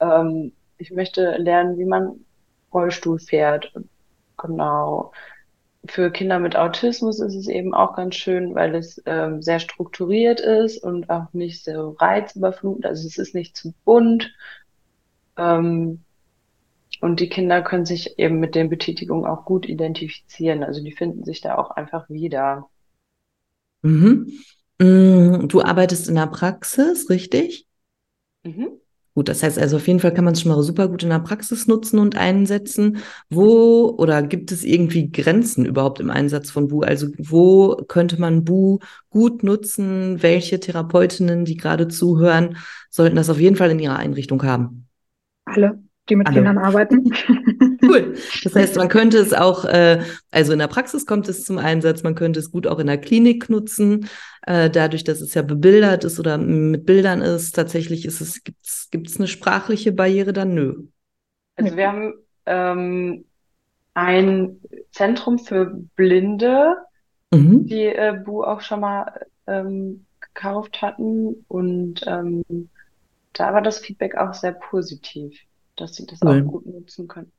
ähm, 0.00 0.52
ich 0.78 0.90
möchte 0.90 1.36
lernen, 1.36 1.78
wie 1.78 1.84
man 1.84 2.24
Rollstuhl 2.72 3.18
fährt. 3.18 3.72
Genau. 4.36 5.12
Für 5.86 6.10
Kinder 6.10 6.38
mit 6.38 6.56
Autismus 6.56 7.20
ist 7.20 7.34
es 7.34 7.48
eben 7.48 7.74
auch 7.74 7.94
ganz 7.96 8.14
schön, 8.16 8.54
weil 8.54 8.74
es 8.74 9.02
ähm, 9.06 9.42
sehr 9.42 9.60
strukturiert 9.60 10.40
ist 10.40 10.82
und 10.82 11.08
auch 11.08 11.32
nicht 11.32 11.64
so 11.64 11.90
reizüberflutend. 11.98 12.86
Also 12.86 13.06
es 13.06 13.18
ist 13.18 13.34
nicht 13.34 13.56
zu 13.56 13.74
bunt. 13.84 14.32
Ähm, 15.36 16.00
und 17.00 17.20
die 17.20 17.28
Kinder 17.28 17.62
können 17.62 17.86
sich 17.86 18.18
eben 18.18 18.40
mit 18.40 18.54
den 18.54 18.70
Betätigungen 18.70 19.24
auch 19.24 19.44
gut 19.44 19.66
identifizieren. 19.66 20.64
Also 20.64 20.82
die 20.82 20.92
finden 20.92 21.24
sich 21.24 21.40
da 21.40 21.56
auch 21.56 21.70
einfach 21.70 22.08
wieder. 22.08 22.68
Mhm. 23.82 24.32
Mm, 24.80 25.48
du 25.48 25.62
arbeitest 25.62 26.08
in 26.08 26.16
der 26.16 26.26
Praxis, 26.26 27.08
richtig? 27.08 27.66
Mhm. 28.44 28.80
Gut, 29.18 29.28
das 29.28 29.42
heißt 29.42 29.58
also 29.58 29.78
auf 29.78 29.88
jeden 29.88 29.98
Fall 29.98 30.14
kann 30.14 30.24
man 30.24 30.34
es 30.34 30.42
schon 30.42 30.52
mal 30.52 30.62
super 30.62 30.86
gut 30.86 31.02
in 31.02 31.08
der 31.08 31.18
Praxis 31.18 31.66
nutzen 31.66 31.98
und 31.98 32.16
einsetzen. 32.16 32.98
Wo 33.28 33.92
oder 33.98 34.22
gibt 34.22 34.52
es 34.52 34.62
irgendwie 34.62 35.10
Grenzen 35.10 35.64
überhaupt 35.64 35.98
im 35.98 36.08
Einsatz 36.08 36.52
von 36.52 36.68
Bu? 36.68 36.82
Also 36.82 37.08
wo 37.18 37.74
könnte 37.88 38.20
man 38.20 38.44
Bu 38.44 38.78
gut 39.10 39.42
nutzen? 39.42 40.22
Welche 40.22 40.60
Therapeutinnen, 40.60 41.44
die 41.44 41.56
gerade 41.56 41.88
zuhören, 41.88 42.58
sollten 42.90 43.16
das 43.16 43.28
auf 43.28 43.40
jeden 43.40 43.56
Fall 43.56 43.72
in 43.72 43.80
ihrer 43.80 43.96
Einrichtung 43.96 44.40
haben? 44.44 44.86
Alle 45.46 45.80
die 46.08 46.14
mit 46.14 46.28
Alle. 46.28 46.36
Kindern 46.36 46.58
arbeiten. 46.58 47.10
Cool. 47.88 48.14
Das 48.44 48.54
heißt, 48.54 48.76
man 48.76 48.88
könnte 48.88 49.18
es 49.18 49.32
auch, 49.32 49.64
äh, 49.64 50.02
also 50.30 50.52
in 50.52 50.58
der 50.58 50.68
Praxis 50.68 51.06
kommt 51.06 51.28
es 51.28 51.44
zum 51.44 51.58
Einsatz, 51.58 52.02
man 52.02 52.14
könnte 52.14 52.40
es 52.40 52.50
gut 52.50 52.66
auch 52.66 52.78
in 52.78 52.86
der 52.86 52.98
Klinik 52.98 53.48
nutzen, 53.50 54.08
äh, 54.42 54.70
dadurch, 54.70 55.04
dass 55.04 55.20
es 55.20 55.34
ja 55.34 55.42
bebildert 55.42 56.04
ist 56.04 56.18
oder 56.20 56.38
mit 56.38 56.86
Bildern 56.86 57.20
ist. 57.22 57.52
Tatsächlich 57.54 58.04
ist 58.04 58.20
es, 58.20 58.42
gibt's, 58.44 58.88
gibt's 58.90 59.16
eine 59.18 59.28
sprachliche 59.28 59.92
Barriere 59.92 60.32
dann? 60.32 60.54
Nö. 60.54 60.74
Also 61.56 61.76
wir 61.76 61.88
haben 61.88 62.14
ähm, 62.46 63.24
ein 63.94 64.60
Zentrum 64.92 65.38
für 65.38 65.66
Blinde, 65.96 66.76
Mhm. 67.30 67.66
die 67.66 67.84
äh, 67.84 68.22
Bu 68.24 68.42
auch 68.42 68.62
schon 68.62 68.80
mal 68.80 69.26
ähm, 69.46 70.06
gekauft 70.20 70.80
hatten 70.80 71.44
und 71.48 72.00
ähm, 72.06 72.42
da 73.34 73.52
war 73.52 73.60
das 73.60 73.78
Feedback 73.80 74.16
auch 74.16 74.32
sehr 74.34 74.52
positiv, 74.52 75.38
dass 75.76 75.94
sie 75.94 76.06
das 76.06 76.20
Cool. 76.22 76.42
auch 76.42 76.50
gut 76.50 76.66
nutzen 76.66 77.06
können. 77.06 77.30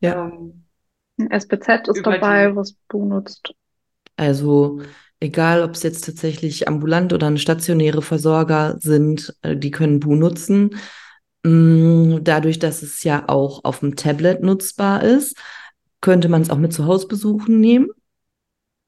Ja. 0.00 0.26
Ähm, 0.26 0.64
Ein 1.18 1.30
SPZ 1.30 1.88
ist 1.88 1.98
Über 1.98 2.12
dabei, 2.12 2.48
die- 2.50 2.56
was 2.56 2.74
Bu 2.88 3.04
nutzt. 3.06 3.54
Also 4.16 4.80
egal, 5.20 5.62
ob 5.62 5.72
es 5.72 5.82
jetzt 5.82 6.04
tatsächlich 6.04 6.68
ambulant 6.68 7.12
oder 7.12 7.26
ein 7.26 7.38
stationäre 7.38 8.02
Versorger 8.02 8.76
sind, 8.78 9.34
äh, 9.42 9.56
die 9.56 9.70
können 9.70 10.00
Bu 10.00 10.14
nutzen. 10.14 10.76
Mm, 11.42 12.18
Dadurch, 12.22 12.58
dass 12.58 12.82
es 12.82 13.02
ja 13.04 13.28
auch 13.28 13.64
auf 13.64 13.80
dem 13.80 13.96
Tablet 13.96 14.42
nutzbar 14.42 15.02
ist, 15.02 15.36
könnte 16.00 16.28
man 16.28 16.42
es 16.42 16.50
auch 16.50 16.58
mit 16.58 16.72
zu 16.72 16.86
Hausbesuchen 16.86 17.60
nehmen. 17.60 17.88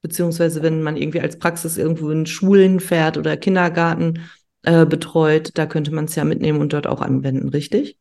Beziehungsweise 0.03 0.63
wenn 0.63 0.83
man 0.83 0.97
irgendwie 0.97 1.21
als 1.21 1.39
Praxis 1.39 1.77
irgendwo 1.77 2.11
in 2.11 2.27
Schulen 2.27 2.79
fährt 2.81 3.17
oder 3.19 3.37
Kindergarten 3.37 4.29
äh, 4.63 4.87
betreut, 4.87 5.51
da 5.55 5.67
könnte 5.67 5.93
man 5.93 6.05
es 6.07 6.15
ja 6.15 6.25
mitnehmen 6.25 6.61
und 6.61 6.73
dort 6.73 6.87
auch 6.87 7.01
anwenden, 7.01 7.49
richtig? 7.49 7.99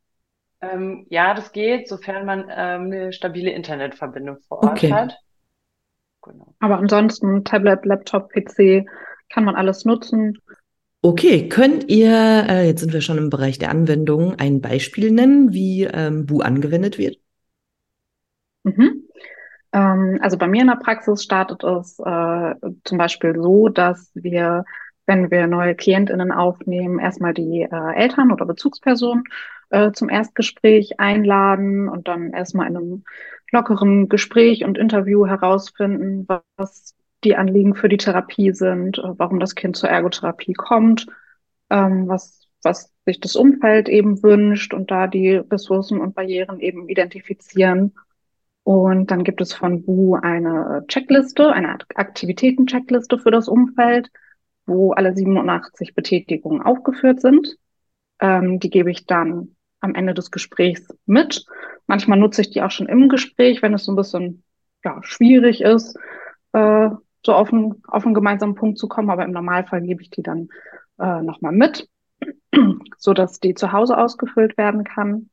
Ähm, 0.61 1.05
ja, 1.09 1.33
das 1.33 1.51
geht, 1.51 1.87
sofern 1.87 2.25
man 2.25 2.45
ähm, 2.49 2.85
eine 2.85 3.13
stabile 3.13 3.51
Internetverbindung 3.51 4.39
vor 4.47 4.59
Ort 4.59 4.77
Okay. 4.77 4.91
hat. 4.91 5.17
Genau. 6.23 6.53
Aber 6.59 6.77
ansonsten 6.77 7.43
Tablet, 7.43 7.85
Laptop, 7.85 8.29
PC 8.29 8.85
kann 9.29 9.43
man 9.45 9.55
alles 9.55 9.85
nutzen. 9.85 10.39
Okay, 11.01 11.47
könnt 11.47 11.89
ihr, 11.89 12.11
äh, 12.49 12.67
jetzt 12.67 12.81
sind 12.81 12.91
wir 12.93 13.01
schon 13.01 13.17
im 13.17 13.29
Bereich 13.29 13.59
der 13.59 13.69
Anwendung, 13.69 14.35
ein 14.35 14.61
Beispiel 14.61 15.11
nennen, 15.11 15.53
wie 15.53 15.83
ähm, 15.83 16.25
Bu 16.25 16.41
angewendet 16.41 16.97
wird? 16.97 17.17
Mhm. 18.63 19.03
Ähm, 19.73 20.19
also 20.21 20.37
bei 20.37 20.47
mir 20.47 20.61
in 20.61 20.67
der 20.67 20.75
Praxis 20.77 21.23
startet 21.23 21.63
es 21.63 21.99
äh, 21.99 22.55
zum 22.83 22.97
Beispiel 22.97 23.35
so, 23.41 23.69
dass 23.69 24.11
wir, 24.15 24.65
wenn 25.05 25.31
wir 25.31 25.47
neue 25.47 25.75
KlientInnen 25.75 26.31
aufnehmen, 26.31 26.99
erstmal 26.99 27.33
die 27.33 27.63
äh, 27.63 27.95
Eltern 27.95 28.31
oder 28.31 28.45
Bezugspersonen 28.45 29.25
äh, 29.69 29.91
zum 29.91 30.09
Erstgespräch 30.09 30.99
einladen 30.99 31.89
und 31.89 32.07
dann 32.07 32.31
erstmal 32.31 32.67
in 32.67 32.77
einem 32.77 33.03
lockeren 33.51 34.09
Gespräch 34.09 34.63
und 34.63 34.77
Interview 34.77 35.25
herausfinden, 35.25 36.27
was 36.57 36.95
die 37.23 37.35
Anliegen 37.35 37.75
für 37.75 37.89
die 37.89 37.97
Therapie 37.97 38.51
sind, 38.51 38.97
äh, 38.99 39.03
warum 39.17 39.39
das 39.39 39.55
Kind 39.55 39.75
zur 39.75 39.89
Ergotherapie 39.89 40.53
kommt, 40.53 41.07
ähm, 41.69 42.07
was, 42.07 42.47
was 42.63 42.93
sich 43.05 43.19
das 43.19 43.35
Umfeld 43.35 43.89
eben 43.89 44.21
wünscht 44.23 44.73
und 44.73 44.91
da 44.91 45.07
die 45.07 45.35
Ressourcen 45.35 45.99
und 45.99 46.15
Barrieren 46.15 46.59
eben 46.59 46.87
identifizieren. 46.89 47.95
Und 48.63 49.11
dann 49.11 49.23
gibt 49.23 49.39
es 49.41 49.53
von 49.53 49.83
Bu 49.83 50.15
eine 50.15 50.83
Checkliste, 50.87 51.51
eine 51.53 51.77
Aktivitäten-Checkliste 51.95 53.17
für 53.17 53.31
das 53.31 53.47
Umfeld, 53.47 54.11
wo 54.65 54.91
alle 54.91 55.15
87 55.15 55.95
Betätigungen 55.95 56.61
aufgeführt 56.61 57.21
sind. 57.21 57.57
Ähm, 58.19 58.59
die 58.59 58.69
gebe 58.69 58.91
ich 58.91 59.05
dann 59.05 59.55
am 59.87 59.95
Ende 59.95 60.13
des 60.13 60.31
Gesprächs 60.31 60.87
mit. 61.05 61.45
Manchmal 61.87 62.19
nutze 62.19 62.41
ich 62.41 62.51
die 62.51 62.61
auch 62.61 62.71
schon 62.71 62.87
im 62.87 63.09
Gespräch, 63.09 63.61
wenn 63.61 63.73
es 63.73 63.85
so 63.85 63.91
ein 63.91 63.95
bisschen 63.95 64.43
ja, 64.83 64.99
schwierig 65.01 65.61
ist, 65.61 65.97
äh, 66.53 66.89
so 67.25 67.33
auf 67.33 67.51
einen, 67.51 67.81
auf 67.87 68.05
einen 68.05 68.13
gemeinsamen 68.13 68.55
Punkt 68.55 68.77
zu 68.77 68.87
kommen. 68.87 69.09
Aber 69.09 69.25
im 69.25 69.31
Normalfall 69.31 69.81
gebe 69.81 70.01
ich 70.01 70.09
die 70.09 70.23
dann 70.23 70.49
äh, 70.99 71.21
nochmal 71.21 71.53
mit, 71.53 71.89
so 72.97 73.13
dass 73.13 73.39
die 73.39 73.53
zu 73.53 73.71
Hause 73.71 73.97
ausgefüllt 73.97 74.57
werden 74.57 74.83
kann. 74.83 75.29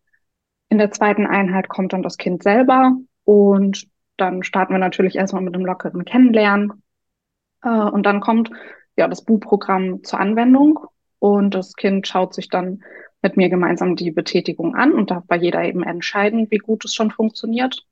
In 0.68 0.78
der 0.78 0.90
zweiten 0.90 1.26
Einheit 1.26 1.68
kommt 1.68 1.92
dann 1.92 2.02
das 2.02 2.16
Kind 2.16 2.42
selber 2.42 2.96
und 3.25 3.87
dann 4.16 4.42
starten 4.42 4.73
wir 4.73 4.78
natürlich 4.78 5.16
erstmal 5.16 5.42
mit 5.42 5.54
einem 5.54 5.66
lockeren 5.66 6.04
Kennenlernen. 6.04 6.82
Äh, 7.62 7.68
und 7.68 8.04
dann 8.06 8.20
kommt 8.20 8.50
ja 8.96 9.08
das 9.08 9.25
Bu-Programm 9.25 10.04
zur 10.04 10.20
Anwendung 10.20 10.80
und 11.18 11.54
das 11.54 11.75
Kind 11.75 12.06
schaut 12.06 12.34
sich 12.34 12.49
dann 12.49 12.82
mit 13.24 13.38
mir 13.38 13.48
gemeinsam 13.48 13.96
die 13.96 14.10
Betätigung 14.10 14.76
an 14.76 14.92
und 14.92 15.10
darf 15.10 15.24
bei 15.26 15.36
jeder 15.36 15.64
eben 15.64 15.82
entscheiden, 15.82 16.46
wie 16.50 16.58
gut 16.58 16.84
es 16.84 16.94
schon 16.94 17.10
funktioniert. 17.10 17.84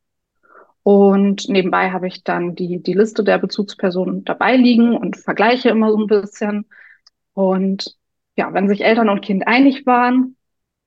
Und 0.83 1.49
nebenbei 1.49 1.91
habe 1.91 2.07
ich 2.07 2.23
dann 2.23 2.55
die, 2.55 2.83
die 2.83 2.93
Liste 2.93 3.25
der 3.25 3.39
Bezugspersonen 3.39 4.25
dabei 4.25 4.57
liegen 4.57 4.95
und 4.95 5.17
vergleiche 5.17 5.71
immer 5.71 5.91
so 5.91 5.99
ein 5.99 6.07
bisschen. 6.07 6.67
Und 7.33 7.97
ja, 8.37 8.53
wenn 8.53 8.69
sich 8.69 8.85
Eltern 8.85 9.09
und 9.09 9.23
Kind 9.23 9.47
einig 9.47 9.87
waren 9.87 10.37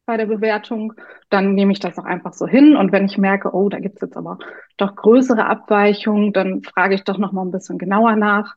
bei 0.06 0.16
der 0.16 0.28
Bewertung, 0.28 0.94
dann 1.32 1.56
nehme 1.56 1.72
ich 1.72 1.80
das 1.80 1.98
auch 1.98 2.06
einfach 2.06 2.34
so 2.34 2.46
hin. 2.46 2.76
Und 2.76 2.92
wenn 2.92 3.06
ich 3.06 3.18
merke, 3.18 3.52
oh, 3.52 3.70
da 3.70 3.80
gibt's 3.80 4.02
jetzt 4.02 4.16
aber 4.16 4.38
doch 4.78 4.96
größere 4.96 5.48
Abweichungen, 5.48 6.34
dann 6.34 6.62
frage 6.62 6.94
ich 6.94 7.04
doch 7.04 7.18
noch 7.18 7.32
mal 7.32 7.42
ein 7.42 7.52
bisschen 7.52 7.80
genauer 7.80 8.16
nach, 8.16 8.54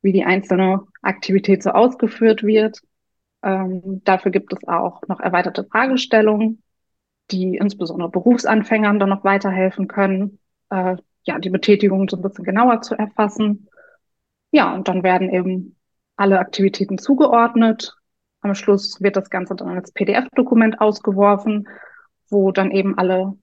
wie 0.00 0.12
die 0.12 0.24
einzelne 0.24 0.86
Aktivität 1.02 1.62
so 1.62 1.70
ausgeführt 1.70 2.44
wird. 2.44 2.80
Ähm, 3.48 4.02
dafür 4.04 4.30
gibt 4.30 4.52
es 4.52 4.68
auch 4.68 5.00
noch 5.08 5.20
erweiterte 5.20 5.64
Fragestellungen, 5.64 6.62
die 7.30 7.56
insbesondere 7.56 8.10
Berufsanfängern 8.10 8.98
dann 8.98 9.08
noch 9.08 9.24
weiterhelfen 9.24 9.88
können, 9.88 10.38
äh, 10.68 10.96
ja, 11.24 11.38
die 11.38 11.48
Betätigung 11.48 12.08
so 12.10 12.16
ein 12.16 12.22
bisschen 12.22 12.44
genauer 12.44 12.82
zu 12.82 12.94
erfassen. 12.94 13.68
Ja, 14.50 14.74
und 14.74 14.88
dann 14.88 15.02
werden 15.02 15.30
eben 15.30 15.76
alle 16.16 16.38
Aktivitäten 16.40 16.98
zugeordnet. 16.98 17.96
Am 18.42 18.54
Schluss 18.54 19.00
wird 19.00 19.16
das 19.16 19.30
Ganze 19.30 19.56
dann 19.56 19.68
als 19.68 19.92
PDF-Dokument 19.92 20.80
ausgeworfen, 20.80 21.68
wo 22.28 22.52
dann 22.52 22.70
eben 22.70 22.98
alle 22.98 23.34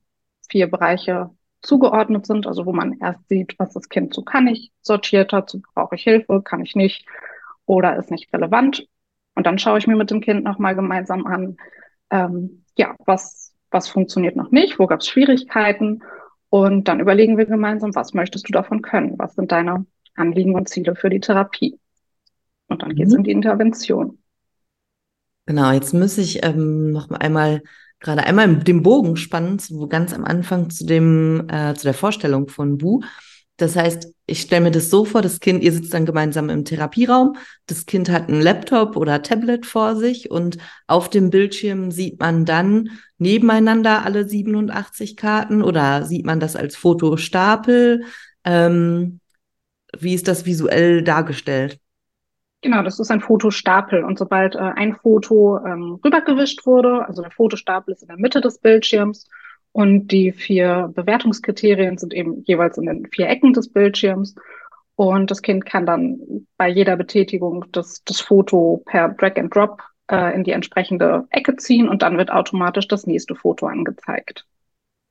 vier 0.49 0.69
Bereiche 0.69 1.31
zugeordnet 1.63 2.27
sind, 2.27 2.45
also 2.45 2.67
wo 2.67 2.73
man 2.73 2.99
erst 2.99 3.27
sieht, 3.27 3.55
was 3.57 3.73
das 3.73 3.89
Kind 3.89 4.13
so 4.13 4.21
kann 4.21 4.45
ich, 4.47 4.71
sortiert 4.81 5.33
dazu 5.33 5.61
brauche 5.73 5.95
ich 5.95 6.03
Hilfe, 6.03 6.43
kann 6.43 6.61
ich 6.61 6.75
nicht 6.75 7.07
oder 7.65 7.95
ist 7.97 8.11
nicht 8.11 8.31
relevant. 8.31 8.87
Und 9.35 9.45
dann 9.45 9.59
schaue 9.59 9.77
ich 9.77 9.87
mir 9.87 9.95
mit 9.95 10.11
dem 10.11 10.21
Kind 10.21 10.43
nochmal 10.43 10.75
gemeinsam 10.75 11.25
an, 11.27 11.57
ähm, 12.09 12.63
ja, 12.77 12.95
was, 13.05 13.53
was 13.71 13.87
funktioniert 13.87 14.35
noch 14.35 14.51
nicht, 14.51 14.79
wo 14.79 14.87
gab 14.87 15.01
es 15.01 15.07
Schwierigkeiten 15.07 16.01
Und 16.49 16.87
dann 16.87 16.99
überlegen 16.99 17.37
wir 17.37 17.45
gemeinsam, 17.45 17.93
was 17.95 18.13
möchtest 18.13 18.47
du 18.47 18.53
davon 18.53 18.81
können? 18.81 19.15
Was 19.17 19.35
sind 19.35 19.51
deine 19.51 19.85
Anliegen 20.15 20.55
und 20.55 20.69
Ziele 20.69 20.95
für 20.95 21.09
die 21.09 21.19
Therapie? 21.19 21.79
Und 22.67 22.81
dann 22.81 22.95
geht 22.95 23.07
es 23.07 23.13
mhm. 23.13 23.19
in 23.19 23.23
die 23.23 23.31
Intervention. 23.31 24.19
Genau, 25.45 25.71
jetzt 25.71 25.93
muss 25.93 26.17
ich 26.17 26.43
ähm, 26.43 26.91
noch 26.91 27.09
einmal 27.11 27.61
gerade 27.99 28.23
einmal 28.23 28.55
den 28.55 28.83
Bogen 28.83 29.15
spannen, 29.15 29.59
so 29.59 29.87
ganz 29.87 30.13
am 30.13 30.25
Anfang 30.25 30.69
zu 30.69 30.85
dem 30.85 31.47
äh, 31.49 31.73
zu 31.75 31.83
der 31.83 31.93
Vorstellung 31.93 32.47
von 32.47 32.77
Bu. 32.77 33.01
Das 33.57 33.75
heißt, 33.75 34.13
ich 34.25 34.41
stelle 34.41 34.65
mir 34.65 34.71
das 34.71 34.89
so 34.89 35.05
vor, 35.05 35.21
das 35.21 35.39
Kind, 35.39 35.63
ihr 35.63 35.71
sitzt 35.71 35.93
dann 35.93 36.05
gemeinsam 36.05 36.49
im 36.49 36.65
Therapieraum, 36.65 37.37
das 37.67 37.85
Kind 37.85 38.09
hat 38.09 38.27
einen 38.27 38.41
Laptop 38.41 38.97
oder 38.97 39.21
Tablet 39.21 39.65
vor 39.65 39.95
sich 39.95 40.29
und 40.29 40.57
auf 40.87 41.09
dem 41.09 41.29
Bildschirm 41.29 41.89
sieht 41.91 42.19
man 42.19 42.43
dann 42.43 42.89
nebeneinander 43.17 44.03
alle 44.03 44.27
87 44.27 45.15
Karten 45.15 45.61
oder 45.61 46.03
sieht 46.03 46.25
man 46.25 46.39
das 46.41 46.55
als 46.55 46.75
Fotostapel? 46.75 48.03
Ähm, 48.43 49.21
wie 49.97 50.13
ist 50.13 50.27
das 50.27 50.45
visuell 50.45 51.01
dargestellt? 51.01 51.79
Genau, 52.61 52.83
das 52.83 52.99
ist 52.99 53.11
ein 53.11 53.21
Fotostapel 53.21 54.03
und 54.03 54.17
sobald 54.17 54.55
äh, 54.55 54.59
ein 54.59 54.95
Foto 54.95 55.59
ähm, 55.65 55.99
rübergewischt 56.03 56.65
wurde, 56.65 57.05
also 57.07 57.21
der 57.21 57.31
Fotostapel 57.31 57.93
ist 57.93 58.01
in 58.01 58.07
der 58.07 58.17
Mitte 58.17 58.41
des 58.41 58.57
Bildschirms 58.57 59.27
und 59.75 60.07
die 60.07 60.31
vier 60.31 60.89
Bewertungskriterien 60.95 61.97
sind 61.97 62.13
eben 62.13 62.43
jeweils 62.45 62.77
in 62.77 62.85
den 62.85 63.07
vier 63.11 63.27
Ecken 63.27 63.51
des 63.51 63.67
Bildschirms. 63.67 64.33
Und 64.95 65.29
das 65.29 65.41
Kind 65.41 65.65
kann 65.65 65.85
dann 65.85 66.47
bei 66.55 66.69
jeder 66.69 66.95
Betätigung 66.95 67.65
das, 67.73 68.01
das 68.05 68.21
Foto 68.21 68.83
per 68.85 69.09
Drag 69.09 69.35
and 69.35 69.53
Drop 69.53 69.81
äh, 70.09 70.33
in 70.33 70.45
die 70.45 70.51
entsprechende 70.51 71.27
Ecke 71.29 71.57
ziehen 71.57 71.89
und 71.89 72.03
dann 72.03 72.17
wird 72.17 72.31
automatisch 72.31 72.87
das 72.87 73.05
nächste 73.05 73.35
Foto 73.35 73.65
angezeigt. 73.65 74.45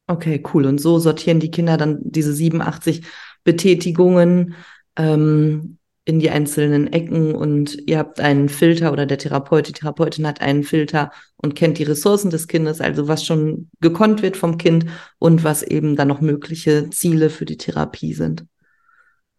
Okay, 0.06 0.42
cool. 0.54 0.64
Und 0.64 0.80
so 0.80 0.99
sortieren 0.99 1.40
die 1.40 1.50
Kinder 1.50 1.76
dann 1.76 1.99
diese 2.00 2.33
87 2.33 3.04
Betätigungen 3.44 4.54
ähm, 4.97 5.76
in 6.06 6.20
die 6.20 6.30
einzelnen 6.30 6.92
Ecken 6.92 7.34
und 7.34 7.78
ihr 7.88 7.99
habt 7.99 8.20
einen 8.20 8.50
Filter 8.50 8.92
oder 8.92 9.06
der 9.06 9.16
Therapeut, 9.16 9.68
die 9.68 9.73
Therapeutin 9.73 10.26
hat 10.26 10.42
einen 10.42 10.62
Filter 10.62 11.11
und 11.37 11.54
kennt 11.54 11.78
die 11.78 11.84
Ressourcen 11.84 12.30
des 12.30 12.46
Kindes, 12.46 12.80
also 12.82 13.08
was 13.08 13.25
schon 13.25 13.70
gekonnt 13.80 14.20
wird 14.20 14.37
vom 14.37 14.58
Kind 14.58 14.87
und 15.18 15.44
was 15.44 15.62
eben 15.62 15.96
dann 15.96 16.08
noch 16.08 16.20
mögliche 16.20 16.90
Ziele 16.90 17.30
für 17.30 17.46
die 17.46 17.56
Therapie 17.56 18.12
sind. 18.12 18.44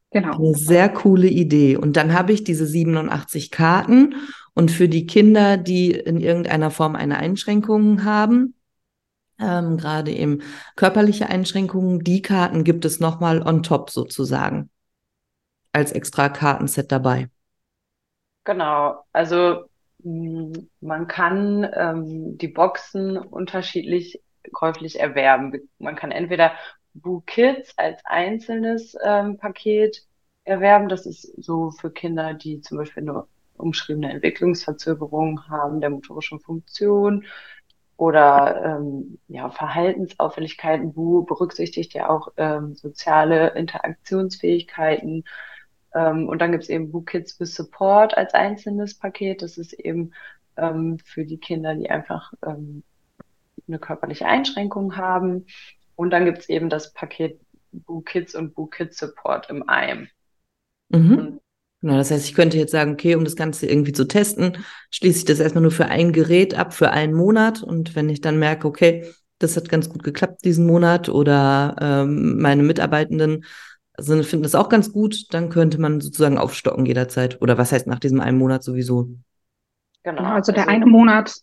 Genau. 0.10 0.38
Eine 0.38 0.53
sehr 0.55 0.89
coole 0.89 1.27
Idee. 1.27 1.77
Und 1.77 1.98
dann 1.98 2.13
habe 2.13 2.31
ich 2.31 2.43
diese 2.43 2.65
87 2.65 3.51
Karten 3.51 4.15
und 4.53 4.72
für 4.72 4.89
die 4.89 5.05
Kinder, 5.05 5.57
die 5.57 5.91
in 5.91 6.19
irgendeiner 6.19 6.72
Form 6.72 6.95
eine 6.95 7.17
Einschränkung 7.17 8.05
haben, 8.05 8.55
ähm, 9.39 9.77
gerade 9.77 10.12
eben 10.12 10.39
körperliche 10.75 11.29
Einschränkungen, 11.29 12.00
die 12.00 12.22
Karten 12.22 12.63
gibt 12.63 12.86
es 12.86 13.00
nochmal 13.00 13.41
on 13.45 13.62
top 13.62 13.89
sozusagen 13.91 14.69
als 15.75 15.91
extra 15.91 16.29
Kartenset 16.29 16.91
dabei. 16.91 17.29
Genau, 18.46 19.03
also 19.12 19.65
hm, 20.03 20.70
man 20.79 21.08
kann 21.08 21.70
ähm, 21.74 22.38
die 22.38 22.48
Boxen 22.48 23.17
unterschiedlich 23.17 24.22
käuflich 24.53 25.00
erwerben. 25.00 25.70
Man 25.79 25.96
kann 25.96 26.12
entweder 26.12 26.53
Boo 26.94 27.22
Kids 27.25 27.77
als 27.77 28.01
einzelnes 28.05 28.96
ähm, 29.03 29.38
Paket 29.38 30.05
erwerben. 30.46 30.88
Das 30.88 31.05
ist 31.05 31.24
so 31.44 31.72
für 31.72 31.91
Kinder, 31.91 32.34
die 32.34 32.62
zum 32.62 32.77
Beispiel 32.77 33.03
eine 33.03 33.25
umschriebene 33.58 34.12
Entwicklungsverzögerung 34.12 35.50
haben 35.50 35.82
der 35.82 35.89
motorischen 35.89 36.39
Funktion 36.39 37.25
oder 37.98 38.77
ähm, 38.79 39.20
ja, 39.27 39.50
Verhaltensauffälligkeiten. 39.50 40.94
Boo 40.94 41.24
berücksichtigt 41.24 41.94
ja 41.94 42.10
auch 42.10 42.29
ähm, 42.38 42.75
soziale 42.75 43.50
Interaktionsfähigkeiten 43.55 45.25
und 45.99 46.39
dann 46.39 46.51
gibt 46.51 46.63
es 46.63 46.69
eben 46.69 46.91
Book 46.91 47.07
Kids 47.07 47.39
with 47.39 47.55
Support 47.55 48.17
als 48.17 48.33
einzelnes 48.33 48.95
Paket. 48.95 49.41
Das 49.41 49.57
ist 49.57 49.74
eben 49.74 50.11
ähm, 50.57 50.98
für 51.03 51.25
die 51.25 51.37
Kinder, 51.37 51.75
die 51.75 51.89
einfach 51.89 52.33
ähm, 52.46 52.83
eine 53.67 53.79
körperliche 53.79 54.25
Einschränkung 54.25 54.98
haben. 54.98 55.46
Und 55.96 56.11
dann 56.11 56.25
gibt 56.25 56.39
es 56.39 56.50
eben 56.50 56.70
das 56.70 56.93
Paket 56.93 57.39
Book 57.72 58.07
Kids 58.07 58.35
und 58.35 58.53
Book 58.55 58.75
Kids 58.75 58.98
Support 58.98 59.50
im 59.50 59.67
einem. 59.67 60.07
Mhm. 60.89 61.39
Genau, 61.81 61.98
das 61.98 62.09
heißt, 62.09 62.25
ich 62.25 62.33
könnte 62.33 62.57
jetzt 62.57 62.72
sagen, 62.72 62.93
okay, 62.93 63.15
um 63.15 63.24
das 63.24 63.35
Ganze 63.35 63.67
irgendwie 63.67 63.91
zu 63.91 64.05
testen, 64.05 64.57
schließe 64.91 65.20
ich 65.20 65.25
das 65.25 65.39
erstmal 65.39 65.61
nur 65.61 65.72
für 65.72 65.85
ein 65.85 66.13
Gerät 66.13 66.57
ab, 66.57 66.74
für 66.74 66.91
einen 66.91 67.13
Monat. 67.13 67.61
Und 67.61 67.96
wenn 67.96 68.09
ich 68.09 68.22
dann 68.22 68.39
merke, 68.39 68.67
okay, 68.67 69.05
das 69.39 69.55
hat 69.55 69.70
ganz 69.70 69.89
gut 69.89 70.03
geklappt 70.03 70.46
diesen 70.46 70.65
Monat 70.65 71.09
oder 71.09 71.75
ähm, 71.79 72.39
meine 72.39 72.63
Mitarbeitenden 72.63 73.46
also 73.98 74.22
finden 74.24 74.44
das 74.44 74.55
auch 74.55 74.70
ganz 74.70 74.92
gut, 74.92 75.34
dann 75.34 75.50
könnte 75.50 75.79
man 75.79 76.01
sozusagen 76.01 76.38
aufstocken 76.38 76.86
jederzeit. 76.86 77.42
Oder 77.42 77.58
was 77.58 77.72
heißt 77.72 77.88
nach 77.88 78.00
diesem 78.00 78.20
einen 78.20 78.38
Monat 78.38 78.64
sowieso? 78.64 79.10
Genau, 80.03 80.22
genau 80.22 80.34
also 80.34 80.51
der 80.51 80.64
also 80.64 80.75
eine 80.75 80.86
Monat, 80.86 81.34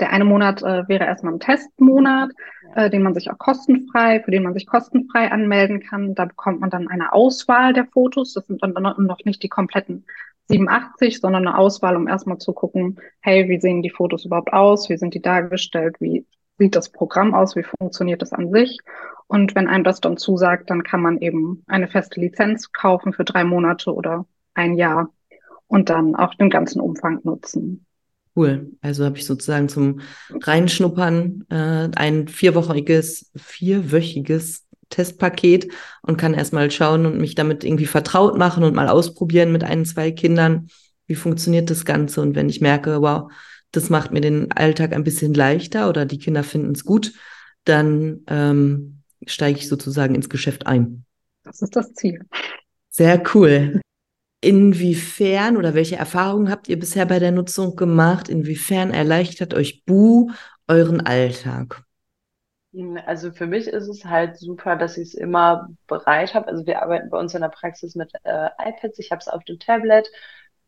der 0.00 0.10
eine 0.10 0.24
Monat 0.24 0.62
äh, 0.62 0.88
wäre 0.88 1.04
erstmal 1.04 1.34
ein 1.34 1.40
Testmonat, 1.40 2.30
äh, 2.76 2.90
den 2.90 3.02
man 3.02 3.14
sich 3.14 3.30
auch 3.30 3.38
kostenfrei, 3.38 4.20
für 4.20 4.30
den 4.30 4.42
man 4.42 4.54
sich 4.54 4.66
kostenfrei 4.66 5.30
anmelden 5.30 5.80
kann. 5.80 6.14
Da 6.14 6.26
bekommt 6.26 6.60
man 6.60 6.70
dann 6.70 6.88
eine 6.88 7.12
Auswahl 7.12 7.72
der 7.72 7.86
Fotos. 7.86 8.32
Das 8.34 8.46
sind 8.46 8.62
dann 8.62 8.72
noch 8.72 9.18
nicht 9.24 9.42
die 9.42 9.48
kompletten 9.48 10.04
87, 10.48 11.20
sondern 11.20 11.46
eine 11.46 11.58
Auswahl, 11.58 11.96
um 11.96 12.06
erstmal 12.06 12.38
zu 12.38 12.52
gucken, 12.52 13.00
hey, 13.20 13.48
wie 13.48 13.60
sehen 13.60 13.82
die 13.82 13.90
Fotos 13.90 14.24
überhaupt 14.24 14.52
aus? 14.52 14.88
Wie 14.90 14.96
sind 14.96 15.14
die 15.14 15.22
dargestellt? 15.22 15.96
Wie 16.00 16.26
sieht 16.58 16.76
das 16.76 16.90
Programm 16.90 17.34
aus? 17.34 17.56
Wie 17.56 17.64
funktioniert 17.64 18.22
das 18.22 18.32
an 18.32 18.52
sich? 18.52 18.78
Und 19.26 19.54
wenn 19.54 19.68
einem 19.68 19.84
das 19.84 20.00
dann 20.00 20.16
zusagt, 20.16 20.70
dann 20.70 20.82
kann 20.82 21.00
man 21.00 21.18
eben 21.18 21.62
eine 21.66 21.88
feste 21.88 22.20
Lizenz 22.20 22.72
kaufen 22.72 23.12
für 23.12 23.24
drei 23.24 23.44
Monate 23.44 23.92
oder 23.92 24.26
ein 24.54 24.74
Jahr 24.74 25.10
und 25.66 25.88
dann 25.88 26.14
auch 26.14 26.34
den 26.34 26.50
ganzen 26.50 26.80
Umfang 26.80 27.20
nutzen. 27.24 27.86
Cool. 28.36 28.72
Also 28.80 29.04
habe 29.04 29.16
ich 29.16 29.26
sozusagen 29.26 29.68
zum 29.68 30.00
Reinschnuppern 30.30 31.44
äh, 31.50 31.88
ein 31.94 32.26
vierwöchiges, 32.28 33.30
vierwöchiges 33.36 34.66
Testpaket 34.90 35.72
und 36.02 36.16
kann 36.16 36.34
erstmal 36.34 36.70
schauen 36.70 37.06
und 37.06 37.18
mich 37.18 37.34
damit 37.34 37.64
irgendwie 37.64 37.86
vertraut 37.86 38.36
machen 38.36 38.64
und 38.64 38.74
mal 38.74 38.88
ausprobieren 38.88 39.52
mit 39.52 39.64
ein, 39.64 39.84
zwei 39.84 40.10
Kindern. 40.10 40.68
Wie 41.06 41.14
funktioniert 41.14 41.70
das 41.70 41.84
Ganze? 41.84 42.20
Und 42.20 42.34
wenn 42.34 42.48
ich 42.48 42.60
merke, 42.60 43.00
wow, 43.00 43.30
das 43.76 43.90
macht 43.90 44.12
mir 44.12 44.20
den 44.20 44.52
Alltag 44.52 44.92
ein 44.92 45.04
bisschen 45.04 45.34
leichter 45.34 45.88
oder 45.88 46.06
die 46.06 46.18
Kinder 46.18 46.44
finden 46.44 46.72
es 46.72 46.84
gut, 46.84 47.12
dann 47.64 48.22
ähm, 48.28 49.02
steige 49.26 49.58
ich 49.58 49.68
sozusagen 49.68 50.14
ins 50.14 50.28
Geschäft 50.28 50.66
ein. 50.66 51.04
Das 51.44 51.62
ist 51.62 51.76
das 51.76 51.92
Ziel. 51.94 52.24
Sehr 52.90 53.22
cool. 53.34 53.80
Inwiefern 54.40 55.56
oder 55.56 55.74
welche 55.74 55.96
Erfahrungen 55.96 56.50
habt 56.50 56.68
ihr 56.68 56.78
bisher 56.78 57.06
bei 57.06 57.18
der 57.18 57.32
Nutzung 57.32 57.76
gemacht? 57.76 58.28
Inwiefern 58.28 58.90
erleichtert 58.90 59.54
euch 59.54 59.84
Bu 59.84 60.30
euren 60.68 61.00
Alltag? 61.00 61.82
Also 63.06 63.30
für 63.30 63.46
mich 63.46 63.68
ist 63.68 63.88
es 63.88 64.04
halt 64.04 64.36
super, 64.36 64.76
dass 64.76 64.96
ich 64.96 65.08
es 65.08 65.14
immer 65.14 65.68
bereit 65.86 66.34
habe. 66.34 66.48
Also 66.48 66.66
wir 66.66 66.82
arbeiten 66.82 67.08
bei 67.08 67.18
uns 67.18 67.34
in 67.34 67.42
der 67.42 67.48
Praxis 67.48 67.94
mit 67.94 68.12
äh, 68.24 68.48
iPads. 68.58 68.98
Ich 68.98 69.12
habe 69.12 69.20
es 69.20 69.28
auf 69.28 69.44
dem 69.44 69.58
Tablet 69.58 70.10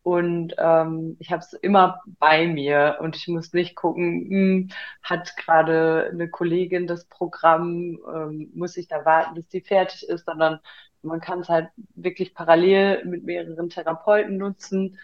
und 0.06 0.54
ähm, 0.58 1.16
ich 1.18 1.32
habe 1.32 1.40
es 1.40 1.52
immer 1.52 2.00
bei 2.20 2.46
mir 2.46 2.98
und 3.00 3.16
ich 3.16 3.26
muss 3.26 3.52
nicht 3.52 3.74
gucken, 3.74 4.28
hm, 4.30 4.68
hat 5.02 5.36
gerade 5.36 6.10
eine 6.12 6.28
Kollegin 6.30 6.86
das 6.86 7.06
Programm, 7.06 7.98
ähm, 8.14 8.52
muss 8.54 8.76
ich 8.76 8.86
da 8.86 9.04
warten, 9.04 9.34
bis 9.34 9.48
die 9.48 9.62
fertig 9.62 10.08
ist, 10.08 10.24
sondern 10.24 10.60
man 11.02 11.20
kann 11.20 11.40
es 11.40 11.48
halt 11.48 11.70
wirklich 11.96 12.34
parallel 12.34 13.04
mit 13.04 13.24
mehreren 13.24 13.68
Therapeuten 13.68 14.36
nutzen. 14.36 14.96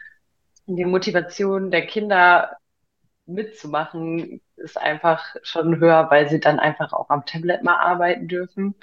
Die 0.66 0.84
Motivation 0.84 1.72
der 1.72 1.84
Kinder 1.86 2.56
mitzumachen 3.26 4.40
ist 4.54 4.78
einfach 4.78 5.34
schon 5.42 5.80
höher, 5.80 6.10
weil 6.12 6.28
sie 6.28 6.38
dann 6.38 6.60
einfach 6.60 6.92
auch 6.92 7.10
am 7.10 7.26
Tablet 7.26 7.64
mal 7.64 7.76
arbeiten 7.76 8.28
dürfen. 8.28 8.76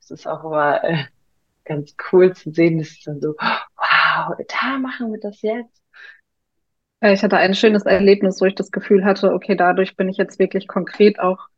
Das 0.00 0.10
ist 0.10 0.26
auch 0.26 0.42
immer 0.42 0.82
äh, 0.82 1.04
ganz 1.64 1.94
cool 2.12 2.34
zu 2.34 2.50
sehen, 2.50 2.78
dass 2.80 2.88
es 2.88 3.02
dann 3.04 3.20
so, 3.20 3.36
da 4.62 4.78
machen 4.78 5.12
wir 5.12 5.20
das 5.20 5.42
jetzt. 5.42 5.82
Äh, 7.00 7.14
ich 7.14 7.22
hatte 7.22 7.36
ein 7.36 7.54
schönes 7.54 7.84
Erlebnis, 7.86 8.40
wo 8.40 8.46
ich 8.46 8.54
das 8.54 8.70
Gefühl 8.70 9.04
hatte, 9.04 9.32
okay, 9.32 9.56
dadurch 9.56 9.96
bin 9.96 10.08
ich 10.08 10.16
jetzt 10.16 10.38
wirklich 10.38 10.68
konkret 10.68 11.20
auch 11.20 11.48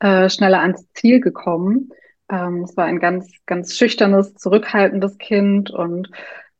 äh, 0.00 0.28
schneller 0.28 0.60
ans 0.60 0.86
Ziel 0.94 1.20
gekommen. 1.20 1.90
Ähm, 2.30 2.64
es 2.64 2.76
war 2.76 2.86
ein 2.86 2.98
ganz, 3.00 3.30
ganz 3.46 3.76
schüchternes, 3.76 4.34
zurückhaltendes 4.34 5.18
Kind 5.18 5.70
und 5.70 6.10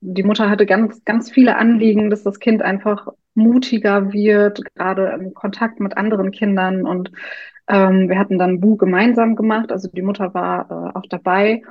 die 0.01 0.25
Mutter 0.25 0.51
hatte 0.51 0.67
ganz, 0.67 1.05
ganz 1.05 1.31
viele 1.31 1.57
Anliegen, 1.57 2.11
dass 2.11 2.25
das 2.25 2.41
Kind 2.41 2.61
einfach 2.63 3.07
mutiger 3.35 4.13
wird, 4.13 4.61
gerade 4.75 5.17
im 5.19 5.33
Kontakt 5.33 5.81
mit 5.81 5.97
anderen 5.97 6.33
Kindern. 6.33 6.87
Und 6.87 7.13
ähm, 7.69 8.09
wir 8.09 8.19
hatten 8.19 8.39
dann 8.39 8.61
Bu 8.61 8.77
gemeinsam 8.77 9.37
gemacht, 9.37 9.71
also 9.71 9.89
die 9.89 10.03
Mutter 10.03 10.35
war 10.35 10.71
äh, 10.71 10.99
auch 10.99 11.07
dabei. 11.09 11.63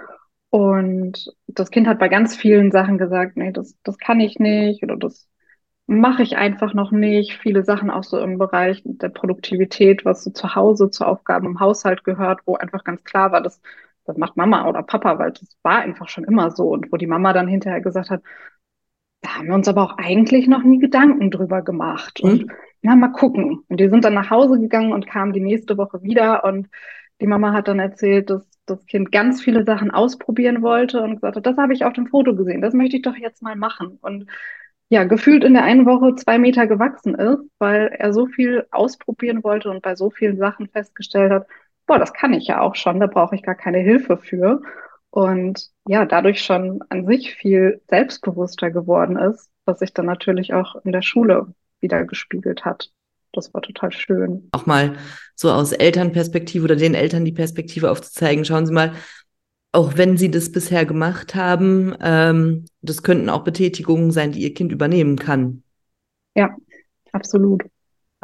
Und 0.52 1.34
das 1.48 1.72
Kind 1.72 1.88
hat 1.88 1.98
bei 1.98 2.10
ganz 2.10 2.36
vielen 2.36 2.72
Sachen 2.72 2.98
gesagt, 2.98 3.38
nee, 3.38 3.52
das, 3.52 3.78
das 3.84 3.98
kann 3.98 4.20
ich 4.20 4.38
nicht 4.38 4.84
oder 4.84 4.98
das 4.98 5.28
mache 5.88 6.24
ich 6.24 6.38
einfach 6.38 6.74
noch 6.74 6.92
nicht. 6.92 7.38
Viele 7.38 7.64
Sachen 7.64 7.90
auch 7.90 8.04
so 8.04 8.20
im 8.20 8.38
Bereich 8.38 8.82
der 8.86 9.10
Produktivität, 9.10 10.06
was 10.06 10.24
so 10.24 10.32
zu 10.32 10.54
Hause 10.56 10.90
zu 10.90 11.06
Aufgaben 11.06 11.48
im 11.48 11.60
Haushalt 11.62 12.04
gehört, 12.04 12.42
wo 12.46 12.56
einfach 12.56 12.84
ganz 12.84 13.04
klar 13.06 13.32
war, 13.32 13.42
dass 13.42 13.62
das 14.06 14.18
macht 14.18 14.36
Mama 14.36 14.68
oder 14.68 14.84
Papa, 14.84 15.20
weil 15.20 15.32
das 15.32 15.58
war 15.64 15.80
einfach 15.80 16.10
schon 16.10 16.26
immer 16.26 16.52
so. 16.52 16.70
Und 16.70 16.92
wo 16.92 16.98
die 16.98 17.08
Mama 17.08 17.32
dann 17.34 17.48
hinterher 17.48 17.82
gesagt 17.82 18.10
hat, 18.10 18.22
da 19.22 19.38
haben 19.38 19.48
wir 19.48 19.56
uns 19.56 19.68
aber 19.70 19.84
auch 19.84 19.98
eigentlich 19.98 20.48
noch 20.48 20.64
nie 20.64 20.80
Gedanken 20.80 21.32
drüber 21.32 21.62
gemacht. 21.62 22.20
Und 22.22 22.44
mhm. 22.44 22.52
na, 22.82 22.96
mal 22.96 23.14
gucken. 23.14 23.64
Und 23.70 23.80
die 23.80 23.90
sind 23.90 24.04
dann 24.04 24.16
nach 24.16 24.30
Hause 24.30 24.60
gegangen 24.60 24.92
und 24.92 25.08
kamen 25.08 25.32
die 25.34 25.40
nächste 25.40 25.78
Woche 25.78 26.02
wieder. 26.04 26.44
Und 26.44 26.68
die 27.22 27.28
Mama 27.28 27.54
hat 27.54 27.68
dann 27.68 27.80
erzählt, 27.80 28.30
dass 28.30 28.51
das 28.66 28.86
Kind 28.86 29.12
ganz 29.12 29.42
viele 29.42 29.64
Sachen 29.66 29.92
ausprobieren 29.92 30.62
wollte 30.62 31.02
und 31.02 31.16
gesagt 31.16 31.36
hat, 31.38 31.46
das 31.46 31.58
habe 31.58 31.74
ich 31.74 31.86
auf 31.86 31.94
dem 31.94 32.08
Foto 32.08 32.36
gesehen, 32.36 32.62
das 32.62 32.74
möchte 32.74 32.98
ich 32.98 33.02
doch 33.02 33.16
jetzt 33.16 33.42
mal 33.42 33.56
machen. 33.56 33.98
Und 34.02 34.28
ja, 34.90 35.06
gefühlt 35.06 35.44
in 35.44 35.54
der 35.54 35.64
einen 35.64 35.86
Woche 35.86 36.16
zwei 36.16 36.38
Meter 36.38 36.68
gewachsen 36.68 37.16
ist, 37.16 37.40
weil 37.60 37.88
er 37.98 38.14
so 38.14 38.28
viel 38.28 38.68
ausprobieren 38.72 39.44
wollte 39.44 39.70
und 39.70 39.82
bei 39.82 39.96
so 39.96 40.10
vielen 40.10 40.38
Sachen 40.38 40.68
festgestellt 40.68 41.32
hat, 41.32 41.48
boah, 41.88 41.98
das 42.00 42.14
kann 42.14 42.34
ich 42.34 42.48
ja 42.48 42.60
auch 42.62 42.76
schon, 42.76 43.00
da 43.00 43.08
brauche 43.08 43.36
ich 43.36 43.44
gar 43.44 43.56
keine 43.56 43.80
Hilfe 43.80 44.18
für. 44.18 44.62
Und 45.10 45.70
ja, 45.88 46.06
dadurch 46.06 46.42
schon 46.42 46.82
an 46.90 47.06
sich 47.06 47.36
viel 47.36 47.82
selbstbewusster 47.90 48.72
geworden 48.72 49.18
ist, 49.18 49.50
was 49.66 49.80
sich 49.80 49.94
dann 49.94 50.06
natürlich 50.06 50.54
auch 50.54 50.76
in 50.84 50.92
der 50.92 51.02
Schule 51.02 51.54
wieder 51.80 52.06
gespiegelt 52.06 52.66
hat. 52.66 52.92
Das 53.34 53.54
war 53.54 53.62
total 53.62 53.92
schön. 53.92 54.50
Auch 54.52 54.66
mal 54.66 54.98
so 55.36 55.52
aus 55.52 55.72
Elternperspektive 55.72 56.66
oder 56.66 56.76
den 56.76 56.94
Eltern 56.94 57.26
die 57.26 57.32
Perspektive 57.32 57.90
aufzuzeigen. 57.90 58.46
Schauen 58.46 58.66
Sie 58.66 58.74
mal, 58.74 58.94
auch 59.72 59.98
wenn 59.98 60.18
Sie 60.18 60.30
das 60.30 60.52
bisher 60.52 60.86
gemacht 60.86 61.34
haben, 61.36 61.96
ähm, 62.02 62.66
das 62.82 63.04
könnten 63.04 63.30
auch 63.30 63.44
Betätigungen 63.44 64.12
sein, 64.12 64.32
die 64.32 64.42
Ihr 64.42 64.54
Kind 64.54 64.72
übernehmen 64.72 65.18
kann. 65.18 65.64
Ja, 66.36 66.56
absolut. 67.12 67.64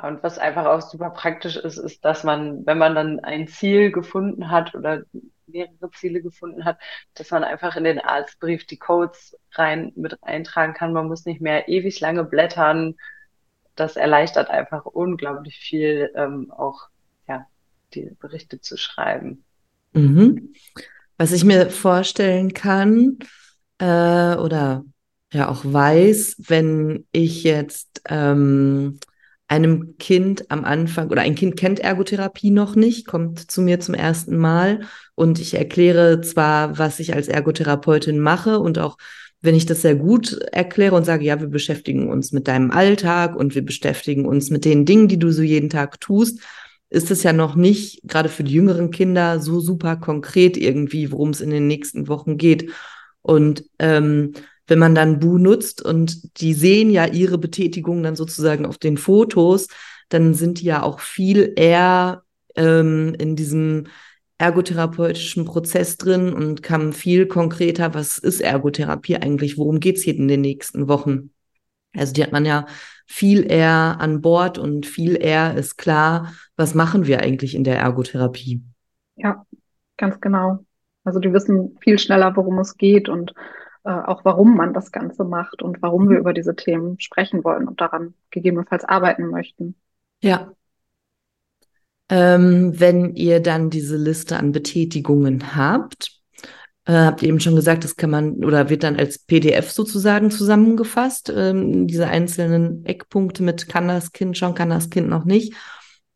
Und 0.02 0.22
was 0.22 0.38
einfach 0.38 0.66
auch 0.66 0.82
super 0.82 1.10
praktisch 1.10 1.56
ist, 1.56 1.78
ist, 1.78 2.06
dass 2.06 2.24
man, 2.24 2.66
wenn 2.66 2.78
man 2.78 2.94
dann 2.94 3.20
ein 3.22 3.48
Ziel 3.48 3.92
gefunden 3.92 4.52
hat 4.52 4.76
oder 4.76 5.04
mehrere 5.48 5.90
Ziele 5.92 6.22
gefunden 6.22 6.66
hat, 6.66 6.78
dass 7.16 7.32
man 7.32 7.44
einfach 7.44 7.76
in 7.78 7.84
den 7.84 8.00
Arztbrief 8.00 8.68
die 8.68 8.78
Codes 8.78 9.36
rein 9.54 9.92
mit 9.96 10.22
eintragen 10.22 10.74
kann. 10.74 10.94
Man 10.94 11.08
muss 11.08 11.26
nicht 11.26 11.42
mehr 11.42 11.68
ewig 11.68 12.00
lange 12.00 12.26
blättern. 12.26 12.96
Das 13.78 13.96
erleichtert 13.96 14.50
einfach 14.50 14.86
unglaublich 14.86 15.58
viel, 15.58 16.12
ähm, 16.16 16.52
auch 16.52 16.90
ja, 17.28 17.46
die 17.94 18.12
Berichte 18.20 18.60
zu 18.60 18.76
schreiben. 18.76 19.44
Mhm. 19.94 20.54
Was 21.18 21.32
ich 21.32 21.44
mir 21.44 21.70
vorstellen 21.70 22.54
kann 22.54 23.20
äh, 23.80 24.36
oder 24.36 24.84
ja 25.32 25.50
auch 25.50 25.62
weiß, 25.64 26.38
wenn 26.40 27.06
ich 27.12 27.44
jetzt 27.44 28.02
ähm, 28.08 29.00
einem 29.48 29.98
Kind 29.98 30.52
am 30.52 30.66
Anfang 30.66 31.10
oder 31.10 31.22
ein 31.22 31.36
Kind 31.36 31.58
kennt 31.58 31.80
Ergotherapie 31.80 32.52
noch 32.52 32.76
nicht, 32.76 33.08
kommt 33.08 33.50
zu 33.50 33.62
mir 33.62 33.80
zum 33.80 33.94
ersten 33.94 34.38
Mal 34.38 34.82
und 35.16 35.40
ich 35.40 35.54
erkläre 35.54 36.22
zwar, 36.22 36.78
was 36.78 37.00
ich 37.00 37.14
als 37.14 37.28
Ergotherapeutin 37.28 38.20
mache 38.20 38.60
und 38.60 38.78
auch 38.78 38.98
wenn 39.42 39.56
ich 39.56 39.66
das 39.66 39.82
sehr 39.82 39.96
gut 39.96 40.34
erkläre 40.52 40.96
und 40.96 41.06
sage, 41.06 41.26
ja, 41.26 41.40
wir 41.40 41.48
beschäftigen 41.48 42.10
uns 42.10 42.32
mit 42.32 42.48
deinem 42.48 42.72
Alltag 42.72 43.36
und 43.36 43.56
wir 43.56 43.64
beschäftigen 43.64 44.26
uns 44.26 44.50
mit 44.50 44.66
den 44.66 44.86
Dingen, 44.86 45.08
die 45.08 45.20
du 45.20 45.32
so 45.32 45.44
jeden 45.44 45.70
Tag 45.70 46.00
tust, 46.02 46.42
ist 46.90 47.12
es 47.12 47.24
ja 47.24 47.34
noch 47.34 47.56
nicht, 47.56 48.02
gerade 48.04 48.30
für 48.30 48.44
die 48.44 48.54
jüngeren 48.54 48.92
Kinder, 48.92 49.40
so 49.40 49.60
super 49.60 49.98
konkret 49.98 50.58
irgendwie, 50.58 51.12
worum 51.12 51.30
es 51.32 51.42
in 51.42 51.50
den 51.50 51.68
nächsten 51.68 52.08
Wochen 52.08 52.38
geht. 52.38 52.72
Und 53.22 53.66
ähm, 53.80 54.34
wenn 54.68 54.80
man 54.80 54.96
dann 54.96 55.20
Bu 55.20 55.38
nutzt 55.38 55.82
und 55.82 56.40
die 56.42 56.54
sehen 56.54 56.90
ja 56.90 57.06
ihre 57.06 57.38
Betätigung 57.38 58.04
dann 58.04 58.16
sozusagen 58.16 58.66
auf 58.66 58.78
den 58.78 58.98
Fotos, 58.98 59.68
dann 60.10 60.34
sind 60.34 60.62
die 60.62 60.66
ja 60.66 60.84
auch 60.84 61.00
viel 61.00 61.54
eher 61.56 62.24
ähm, 62.56 63.16
in 63.20 63.36
diesem 63.36 63.88
ergotherapeutischen 64.38 65.46
Prozess 65.46 65.98
drin 65.98 66.34
und 66.34 66.62
kann 66.62 66.94
viel 66.94 67.28
konkreter, 67.28 67.94
was 67.94 68.18
ist 68.18 68.42
Ergotherapie 68.42 69.18
eigentlich, 69.18 69.58
worum 69.58 69.80
geht's 69.80 70.04
hier 70.04 70.16
in 70.16 70.28
den 70.28 70.42
nächsten 70.42 70.88
Wochen. 70.88 71.32
Also 71.96 72.14
die 72.14 72.24
hat 72.24 72.32
man 72.32 72.46
ja 72.46 72.68
viel 73.08 73.50
eher 73.50 73.98
an 74.00 74.22
Bord 74.22 74.60
und 74.60 74.86
viel 74.86 75.16
eher 75.20 75.56
ist 75.56 75.78
klar, 75.78 76.34
was 76.56 76.76
machen 76.76 77.08
wir 77.08 77.22
eigentlich 77.22 77.56
in 77.56 77.64
der 77.64 77.80
Ergotherapie. 77.80 78.62
Ja, 79.16 79.46
ganz 79.96 80.22
genau. 80.22 80.60
Also 81.04 81.20
die 81.20 81.34
wissen 81.34 81.78
viel 81.82 81.98
schneller, 81.98 82.36
worum 82.36 82.60
es 82.60 82.78
geht 82.78 83.10
und 83.10 83.34
äh, 83.86 83.92
auch 83.92 84.26
warum 84.26 84.56
man 84.56 84.74
das 84.74 84.92
Ganze 84.92 85.24
macht 85.24 85.64
und 85.64 85.82
warum 85.82 86.10
wir 86.10 86.16
mhm. 86.16 86.22
über 86.22 86.34
diese 86.34 86.56
Themen 86.56 87.00
sprechen 87.00 87.44
wollen 87.46 87.68
und 87.68 87.80
daran 87.80 88.14
gegebenenfalls 88.30 88.84
arbeiten 88.84 89.30
möchten. 89.30 89.76
Ja. 90.22 90.52
Ähm, 92.10 92.80
wenn 92.80 93.16
ihr 93.16 93.42
dann 93.42 93.70
diese 93.70 93.98
Liste 93.98 94.38
an 94.38 94.52
Betätigungen 94.52 95.56
habt, 95.56 96.12
äh, 96.86 96.94
habt 96.94 97.22
ihr 97.22 97.30
eben 97.30 97.40
schon 97.40 97.56
gesagt, 97.56 97.84
das 97.84 97.98
kann 97.98 98.10
man 98.10 98.46
oder 98.46 98.70
wird 98.70 98.84
dann 98.84 98.96
als 98.96 99.20
PDF 99.20 99.72
sozusagen 99.72 100.32
zusammengefasst, 100.32 101.32
ähm, 101.36 101.88
diese 101.88 102.08
einzelnen 102.08 102.86
Eckpunkte 102.86 103.44
mit 103.44 103.68
kann 103.68 103.88
das 103.88 104.14
Kind 104.14 104.38
schon, 104.38 104.56
kann 104.56 104.70
das 104.70 104.90
Kind 104.90 105.10
noch 105.10 105.26
nicht. 105.26 105.54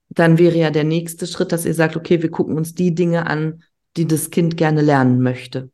Dann 0.09 0.37
wäre 0.37 0.57
ja 0.57 0.71
der 0.71 0.83
nächste 0.85 1.27
Schritt, 1.27 1.51
dass 1.51 1.65
ihr 1.65 1.73
sagt, 1.73 1.95
okay, 1.97 2.21
wir 2.21 2.31
gucken 2.31 2.57
uns 2.57 2.73
die 2.73 2.95
Dinge 2.95 3.27
an, 3.27 3.63
die 3.97 4.07
das 4.07 4.29
Kind 4.29 4.57
gerne 4.57 4.81
lernen 4.81 5.21
möchte 5.21 5.69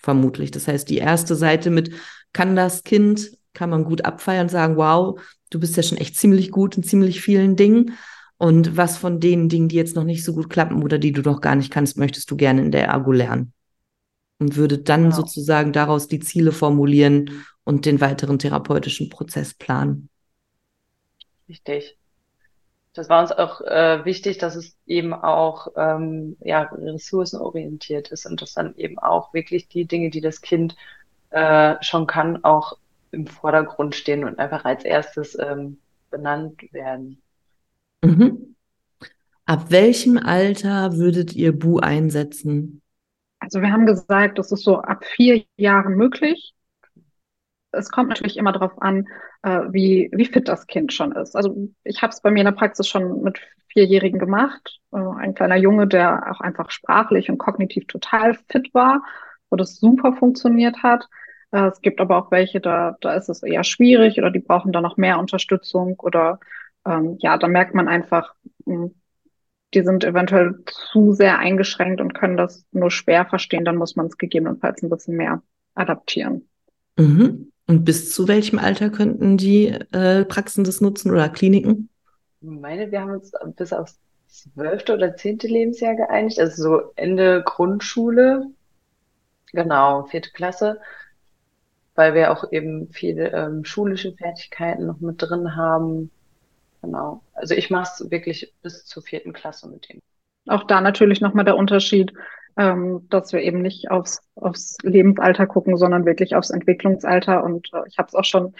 vermutlich. 0.00 0.50
Das 0.50 0.66
heißt, 0.66 0.88
die 0.90 0.98
erste 0.98 1.36
Seite 1.36 1.70
mit 1.70 1.92
kann 2.32 2.56
das 2.56 2.82
Kind, 2.82 3.30
kann 3.52 3.70
man 3.70 3.84
gut 3.84 4.04
abfeiern 4.04 4.42
und 4.42 4.50
sagen, 4.50 4.76
wow, 4.76 5.20
du 5.50 5.60
bist 5.60 5.76
ja 5.76 5.82
schon 5.82 5.98
echt 5.98 6.16
ziemlich 6.16 6.50
gut 6.50 6.76
in 6.76 6.82
ziemlich 6.82 7.20
vielen 7.20 7.56
Dingen. 7.56 7.96
Und 8.40 8.76
was 8.76 8.96
von 8.96 9.20
den 9.20 9.48
Dingen, 9.48 9.68
die 9.68 9.76
jetzt 9.76 9.96
noch 9.96 10.04
nicht 10.04 10.24
so 10.24 10.34
gut 10.34 10.48
klappen 10.48 10.82
oder 10.82 10.98
die 10.98 11.12
du 11.12 11.20
noch 11.20 11.40
gar 11.40 11.54
nicht 11.54 11.70
kannst, 11.70 11.98
möchtest 11.98 12.30
du 12.30 12.36
gerne 12.36 12.62
in 12.62 12.70
der 12.70 12.86
Ergo 12.86 13.12
lernen? 13.12 13.52
Und 14.38 14.56
würde 14.56 14.78
dann 14.78 15.04
genau. 15.04 15.16
sozusagen 15.16 15.72
daraus 15.72 16.08
die 16.08 16.20
Ziele 16.20 16.52
formulieren 16.52 17.44
und 17.64 17.84
den 17.84 18.00
weiteren 18.00 18.38
therapeutischen 18.38 19.10
Prozess 19.10 19.52
planen. 19.52 20.08
Richtig 21.48 21.98
das 22.92 23.08
war 23.08 23.22
uns 23.22 23.32
auch 23.32 23.60
äh, 23.60 24.04
wichtig, 24.04 24.38
dass 24.38 24.56
es 24.56 24.76
eben 24.86 25.14
auch 25.14 25.68
ähm, 25.76 26.36
ja, 26.40 26.62
ressourcenorientiert 26.72 28.10
ist 28.10 28.26
und 28.26 28.42
dass 28.42 28.54
dann 28.54 28.74
eben 28.76 28.98
auch 28.98 29.32
wirklich 29.32 29.68
die 29.68 29.84
Dinge, 29.84 30.10
die 30.10 30.20
das 30.20 30.40
Kind 30.40 30.76
äh, 31.30 31.76
schon 31.82 32.06
kann, 32.06 32.42
auch 32.44 32.76
im 33.12 33.26
Vordergrund 33.26 33.94
stehen 33.94 34.24
und 34.24 34.38
einfach 34.38 34.64
als 34.64 34.84
erstes 34.84 35.38
ähm, 35.38 35.78
benannt 36.10 36.72
werden. 36.72 37.22
Mhm. 38.02 38.56
Ab 39.46 39.70
welchem 39.70 40.16
Alter 40.16 40.96
würdet 40.96 41.34
ihr 41.34 41.58
Bu 41.58 41.78
einsetzen? 41.78 42.82
Also 43.40 43.60
wir 43.62 43.72
haben 43.72 43.86
gesagt, 43.86 44.38
das 44.38 44.52
ist 44.52 44.62
so 44.62 44.78
ab 44.78 45.04
vier 45.04 45.44
Jahren 45.56 45.96
möglich 45.96 46.54
es 47.72 47.90
kommt 47.90 48.08
natürlich 48.08 48.36
immer 48.36 48.52
darauf 48.52 48.80
an, 48.80 49.06
äh, 49.42 49.60
wie, 49.70 50.10
wie 50.12 50.26
fit 50.26 50.48
das 50.48 50.66
Kind 50.66 50.92
schon 50.92 51.12
ist. 51.12 51.36
Also 51.36 51.68
ich 51.84 52.02
habe 52.02 52.10
es 52.10 52.20
bei 52.20 52.30
mir 52.30 52.40
in 52.40 52.46
der 52.46 52.52
Praxis 52.52 52.88
schon 52.88 53.22
mit 53.22 53.40
Vierjährigen 53.68 54.18
gemacht. 54.18 54.80
Äh, 54.92 54.98
ein 54.98 55.34
kleiner 55.34 55.56
Junge, 55.56 55.86
der 55.86 56.30
auch 56.30 56.40
einfach 56.40 56.70
sprachlich 56.70 57.30
und 57.30 57.38
kognitiv 57.38 57.86
total 57.86 58.34
fit 58.48 58.72
war, 58.74 59.02
wo 59.50 59.56
das 59.56 59.76
super 59.76 60.12
funktioniert 60.14 60.82
hat. 60.82 61.08
Äh, 61.52 61.68
es 61.68 61.80
gibt 61.80 62.00
aber 62.00 62.16
auch 62.18 62.30
welche, 62.30 62.60
da, 62.60 62.96
da 63.00 63.14
ist 63.14 63.28
es 63.28 63.42
eher 63.42 63.64
schwierig 63.64 64.18
oder 64.18 64.30
die 64.30 64.40
brauchen 64.40 64.72
da 64.72 64.80
noch 64.80 64.96
mehr 64.96 65.18
Unterstützung 65.18 65.98
oder 66.00 66.40
ähm, 66.86 67.16
ja, 67.20 67.36
da 67.38 67.48
merkt 67.48 67.74
man 67.74 67.88
einfach, 67.88 68.34
hm, 68.64 68.94
die 69.74 69.82
sind 69.82 70.04
eventuell 70.04 70.58
zu 70.66 71.12
sehr 71.12 71.38
eingeschränkt 71.38 72.00
und 72.00 72.14
können 72.14 72.36
das 72.36 72.64
nur 72.72 72.90
schwer 72.90 73.26
verstehen, 73.26 73.64
dann 73.64 73.76
muss 73.76 73.96
man 73.96 74.06
es 74.06 74.18
gegebenenfalls 74.18 74.82
ein 74.82 74.90
bisschen 74.90 75.16
mehr 75.16 75.42
adaptieren. 75.74 76.48
Mhm. 76.96 77.52
Und 77.66 77.84
bis 77.84 78.12
zu 78.12 78.26
welchem 78.26 78.58
Alter 78.58 78.90
könnten 78.90 79.36
die 79.36 79.68
äh, 79.68 80.24
Praxen 80.24 80.64
das 80.64 80.80
nutzen 80.80 81.12
oder 81.12 81.28
Kliniken? 81.28 81.88
Ich 82.40 82.48
meine, 82.48 82.90
wir 82.90 83.00
haben 83.00 83.12
uns 83.12 83.32
bis 83.56 83.72
aufs 83.72 84.00
zwölfte 84.26 84.94
oder 84.94 85.16
zehnte 85.16 85.46
Lebensjahr 85.46 85.94
geeinigt, 85.94 86.40
also 86.40 86.62
so 86.62 86.92
Ende 86.96 87.42
Grundschule, 87.44 88.46
genau, 89.52 90.04
vierte 90.04 90.30
Klasse, 90.30 90.80
weil 91.94 92.14
wir 92.14 92.32
auch 92.32 92.50
eben 92.52 92.88
viele 92.90 93.32
ähm, 93.32 93.64
schulische 93.64 94.12
Fertigkeiten 94.12 94.86
noch 94.86 95.00
mit 95.00 95.20
drin 95.22 95.56
haben. 95.56 96.10
Genau. 96.82 97.22
Also 97.34 97.54
ich 97.54 97.70
mache 97.70 97.90
es 97.92 98.10
wirklich 98.10 98.54
bis 98.62 98.84
zur 98.84 99.02
vierten 99.02 99.32
Klasse 99.32 99.68
mit 99.68 99.88
denen. 99.88 100.00
Auch 100.48 100.64
da 100.64 100.80
natürlich 100.80 101.20
nochmal 101.20 101.44
der 101.44 101.56
Unterschied 101.56 102.12
ähm, 102.56 103.06
dass 103.08 103.32
wir 103.32 103.40
eben 103.40 103.62
nicht 103.62 103.90
aufs, 103.90 104.20
aufs 104.34 104.76
Lebensalter 104.82 105.46
gucken, 105.46 105.76
sondern 105.76 106.04
wirklich 106.04 106.34
aufs 106.34 106.50
Entwicklungsalter. 106.50 107.44
Und 107.44 107.68
äh, 107.72 107.82
ich 107.88 107.98
habe 107.98 108.08
es 108.08 108.14
auch 108.14 108.24
schon 108.24 108.54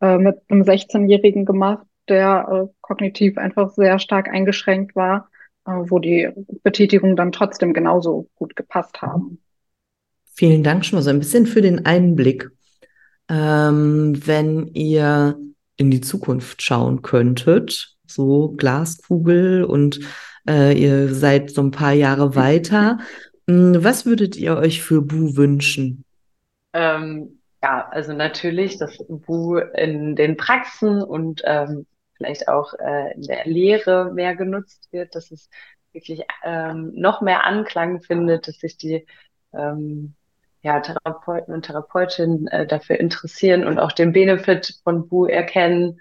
äh, 0.00 0.18
mit 0.18 0.36
einem 0.48 0.62
16-Jährigen 0.62 1.44
gemacht, 1.44 1.86
der 2.08 2.48
äh, 2.68 2.74
kognitiv 2.80 3.38
einfach 3.38 3.70
sehr 3.70 3.98
stark 3.98 4.28
eingeschränkt 4.28 4.94
war, 4.96 5.30
äh, 5.66 5.70
wo 5.72 5.98
die 5.98 6.28
Betätigungen 6.62 7.16
dann 7.16 7.32
trotzdem 7.32 7.72
genauso 7.72 8.28
gut 8.34 8.56
gepasst 8.56 9.00
haben. 9.00 9.40
Vielen 10.34 10.62
Dank 10.62 10.84
schon 10.84 10.98
mal 10.98 11.02
so 11.02 11.10
ein 11.10 11.18
bisschen 11.18 11.46
für 11.46 11.62
den 11.62 11.86
Einblick. 11.86 12.50
Ähm, 13.28 14.20
wenn 14.26 14.68
ihr 14.74 15.38
in 15.76 15.90
die 15.90 16.00
Zukunft 16.00 16.62
schauen 16.62 17.02
könntet, 17.02 17.96
so 18.06 18.54
Glaskugel 18.56 19.64
und 19.64 20.00
äh, 20.48 20.72
ihr 20.78 21.14
seid 21.14 21.50
so 21.50 21.62
ein 21.62 21.70
paar 21.70 21.92
Jahre 21.92 22.34
weiter, 22.34 22.98
Hm, 23.48 23.82
was 23.82 24.06
würdet 24.06 24.36
ihr 24.36 24.56
euch 24.56 24.82
für 24.82 25.02
Bu 25.02 25.36
wünschen? 25.36 26.04
Ähm, 26.72 27.40
ja, 27.62 27.88
also 27.90 28.12
natürlich, 28.12 28.78
dass 28.78 28.98
Bu 29.08 29.58
in 29.58 30.16
den 30.16 30.36
Praxen 30.36 31.02
und 31.02 31.42
ähm, 31.44 31.86
vielleicht 32.16 32.48
auch 32.48 32.74
äh, 32.74 33.14
in 33.14 33.22
der 33.22 33.46
Lehre 33.46 34.12
mehr 34.12 34.34
genutzt 34.34 34.88
wird, 34.90 35.14
dass 35.14 35.30
es 35.30 35.48
wirklich 35.92 36.22
ähm, 36.44 36.92
noch 36.94 37.20
mehr 37.20 37.44
Anklang 37.44 38.02
findet, 38.02 38.48
dass 38.48 38.58
sich 38.58 38.76
die 38.76 39.06
ähm, 39.52 40.14
ja, 40.66 40.80
Therapeuten 40.80 41.54
und 41.54 41.62
Therapeutinnen 41.66 42.48
äh, 42.48 42.66
dafür 42.66 42.98
interessieren 42.98 43.64
und 43.66 43.78
auch 43.78 43.92
den 43.92 44.12
Benefit 44.12 44.80
von 44.82 45.08
Bu 45.08 45.26
erkennen. 45.26 46.00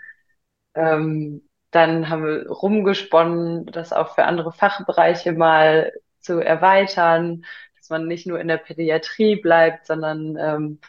Ähm, 0.74 1.48
dann 1.72 2.10
haben 2.10 2.24
wir 2.26 2.50
rumgesponnen, 2.50 3.68
das 3.68 3.94
auch 3.94 4.16
für 4.16 4.26
andere 4.26 4.52
Fachbereiche 4.52 5.34
mal 5.34 5.94
zu 6.20 6.40
erweitern, 6.40 7.46
dass 7.78 7.90
man 7.92 8.08
nicht 8.08 8.26
nur 8.26 8.40
in 8.40 8.48
der 8.48 8.58
Pädiatrie 8.58 9.36
bleibt, 9.36 9.86
sondern 9.86 10.36
ähm, 10.40 10.80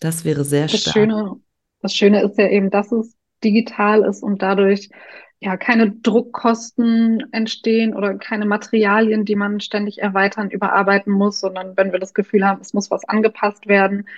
das 0.00 0.24
wäre 0.24 0.44
sehr 0.44 0.66
das 0.66 0.80
stark. 0.80 0.94
Schöne, 0.94 1.36
das 1.80 1.94
Schöne 1.94 2.22
ist 2.22 2.36
ja 2.36 2.48
eben, 2.48 2.70
dass 2.70 2.92
es 2.92 3.16
digital 3.42 4.04
ist 4.04 4.22
und 4.22 4.42
dadurch 4.42 4.90
ja 5.38 5.56
keine 5.56 5.90
Druckkosten 5.90 7.32
entstehen 7.32 7.94
oder 7.94 8.14
keine 8.14 8.46
Materialien, 8.46 9.24
die 9.24 9.36
man 9.36 9.60
ständig 9.60 9.98
erweitern, 9.98 10.50
überarbeiten 10.50 11.12
muss, 11.12 11.40
sondern 11.40 11.76
wenn 11.76 11.92
wir 11.92 11.98
das 11.98 12.14
Gefühl 12.14 12.46
haben, 12.46 12.60
es 12.60 12.74
muss 12.74 12.90
was 12.90 13.04
angepasst 13.04 13.68
werden, 13.68 14.08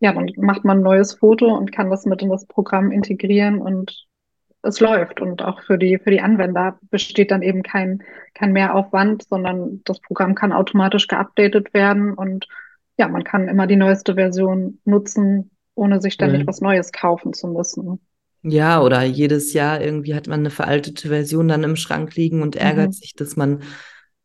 ja, 0.00 0.12
dann 0.12 0.30
macht 0.36 0.64
man 0.64 0.78
ein 0.78 0.82
neues 0.82 1.14
Foto 1.14 1.56
und 1.56 1.72
kann 1.72 1.90
das 1.90 2.04
mit 2.04 2.20
in 2.20 2.28
das 2.28 2.46
Programm 2.46 2.90
integrieren 2.90 3.60
und 3.60 4.06
es 4.64 4.80
läuft. 4.80 5.20
Und 5.20 5.42
auch 5.42 5.62
für 5.62 5.78
die, 5.78 5.98
für 5.98 6.10
die 6.10 6.20
Anwender 6.20 6.78
besteht 6.90 7.30
dann 7.30 7.42
eben 7.42 7.62
kein, 7.62 8.02
kein 8.34 8.52
Mehraufwand, 8.52 9.24
sondern 9.28 9.82
das 9.84 10.00
Programm 10.00 10.34
kann 10.34 10.52
automatisch 10.52 11.06
geupdatet 11.06 11.74
werden 11.74 12.14
und 12.14 12.46
ja, 12.96 13.08
man 13.08 13.24
kann 13.24 13.48
immer 13.48 13.66
die 13.66 13.76
neueste 13.76 14.14
Version 14.14 14.78
nutzen, 14.84 15.50
ohne 15.74 16.00
sich 16.00 16.14
ständig 16.14 16.42
mhm. 16.42 16.46
was 16.46 16.60
Neues 16.60 16.92
kaufen 16.92 17.32
zu 17.32 17.48
müssen. 17.48 18.00
Ja, 18.42 18.82
oder 18.82 19.02
jedes 19.02 19.52
Jahr 19.52 19.80
irgendwie 19.80 20.14
hat 20.14 20.28
man 20.28 20.40
eine 20.40 20.50
veraltete 20.50 21.08
Version 21.08 21.48
dann 21.48 21.64
im 21.64 21.76
Schrank 21.76 22.14
liegen 22.14 22.42
und 22.42 22.56
ärgert 22.56 22.88
mhm. 22.88 22.92
sich, 22.92 23.14
dass 23.14 23.36
man 23.36 23.62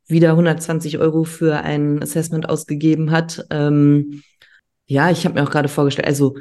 wieder 0.07 0.31
120 0.31 0.97
Euro 0.99 1.23
für 1.23 1.61
ein 1.61 2.01
Assessment 2.01 2.49
ausgegeben 2.49 3.11
hat. 3.11 3.45
Ähm, 3.49 4.21
ja, 4.85 5.09
ich 5.09 5.25
habe 5.25 5.35
mir 5.35 5.47
auch 5.47 5.51
gerade 5.51 5.69
vorgestellt, 5.69 6.07
also 6.07 6.35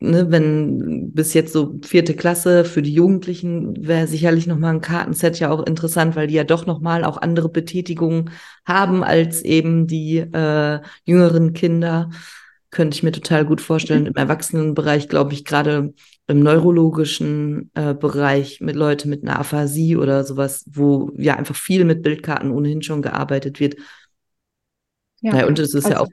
ne, 0.00 0.30
wenn 0.30 1.12
bis 1.12 1.34
jetzt 1.34 1.52
so 1.52 1.78
vierte 1.84 2.14
Klasse 2.14 2.64
für 2.64 2.82
die 2.82 2.92
Jugendlichen 2.92 3.86
wäre 3.86 4.06
sicherlich 4.06 4.46
nochmal 4.46 4.74
ein 4.74 4.80
Kartenset 4.80 5.38
ja 5.38 5.50
auch 5.50 5.64
interessant, 5.66 6.16
weil 6.16 6.26
die 6.26 6.34
ja 6.34 6.44
doch 6.44 6.66
nochmal 6.66 7.04
auch 7.04 7.18
andere 7.18 7.48
Betätigungen 7.48 8.30
haben 8.64 9.02
als 9.02 9.42
eben 9.42 9.86
die 9.86 10.18
äh, 10.18 10.80
jüngeren 11.04 11.52
Kinder. 11.52 12.10
Könnte 12.70 12.96
ich 12.96 13.02
mir 13.02 13.12
total 13.12 13.46
gut 13.46 13.62
vorstellen. 13.62 14.04
Im 14.04 14.14
Erwachsenenbereich, 14.14 15.08
glaube 15.08 15.32
ich, 15.32 15.46
gerade 15.46 15.94
im 16.26 16.40
neurologischen 16.40 17.70
äh, 17.72 17.94
Bereich 17.94 18.60
mit 18.60 18.76
Leuten 18.76 19.08
mit 19.08 19.22
einer 19.22 19.38
Aphasie 19.38 19.96
oder 19.96 20.22
sowas, 20.24 20.66
wo 20.70 21.10
ja 21.16 21.36
einfach 21.36 21.56
viel 21.56 21.86
mit 21.86 22.02
Bildkarten 22.02 22.50
ohnehin 22.50 22.82
schon 22.82 23.00
gearbeitet 23.00 23.58
wird. 23.58 23.76
Ja, 25.22 25.32
naja, 25.32 25.46
und 25.46 25.58
es 25.58 25.72
ist 25.72 25.86
also, 25.86 25.96
ja 25.96 26.00
auch 26.00 26.08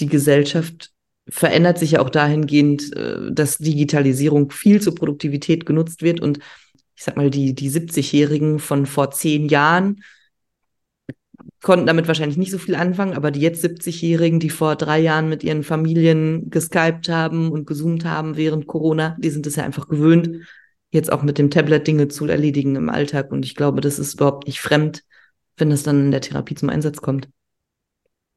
die 0.00 0.06
Gesellschaft 0.06 0.92
verändert 1.28 1.78
sich 1.78 1.92
ja 1.92 2.00
auch 2.00 2.10
dahingehend, 2.10 2.94
äh, 2.96 3.32
dass 3.32 3.58
Digitalisierung 3.58 4.50
viel 4.50 4.80
zur 4.80 4.94
Produktivität 4.94 5.66
genutzt 5.66 6.02
wird. 6.02 6.20
Und 6.20 6.38
ich 6.96 7.04
sag 7.04 7.16
mal, 7.16 7.30
die, 7.30 7.54
die 7.54 7.70
70-Jährigen 7.70 8.58
von 8.58 8.86
vor 8.86 9.10
zehn 9.10 9.48
Jahren 9.48 10.02
konnten 11.60 11.86
damit 11.86 12.08
wahrscheinlich 12.08 12.36
nicht 12.36 12.50
so 12.50 12.58
viel 12.58 12.74
anfangen, 12.74 13.14
aber 13.14 13.30
die 13.30 13.40
jetzt 13.40 13.64
70-Jährigen, 13.64 14.40
die 14.40 14.50
vor 14.50 14.76
drei 14.76 14.98
Jahren 14.98 15.28
mit 15.28 15.44
ihren 15.44 15.62
Familien 15.62 16.50
geskypt 16.50 17.08
haben 17.08 17.50
und 17.50 17.66
gezoomt 17.66 18.04
haben 18.04 18.36
während 18.36 18.66
Corona, 18.66 19.16
die 19.18 19.30
sind 19.30 19.46
es 19.46 19.56
ja 19.56 19.64
einfach 19.64 19.88
gewöhnt, 19.88 20.44
jetzt 20.90 21.10
auch 21.10 21.22
mit 21.22 21.38
dem 21.38 21.50
Tablet 21.50 21.86
Dinge 21.86 22.08
zu 22.08 22.26
erledigen 22.26 22.76
im 22.76 22.90
Alltag. 22.90 23.30
Und 23.32 23.44
ich 23.44 23.54
glaube, 23.54 23.80
das 23.80 23.98
ist 23.98 24.14
überhaupt 24.14 24.46
nicht 24.46 24.60
fremd, 24.60 25.04
wenn 25.56 25.70
das 25.70 25.82
dann 25.82 26.06
in 26.06 26.10
der 26.10 26.20
Therapie 26.20 26.54
zum 26.54 26.68
Einsatz 26.68 27.00
kommt. 27.00 27.28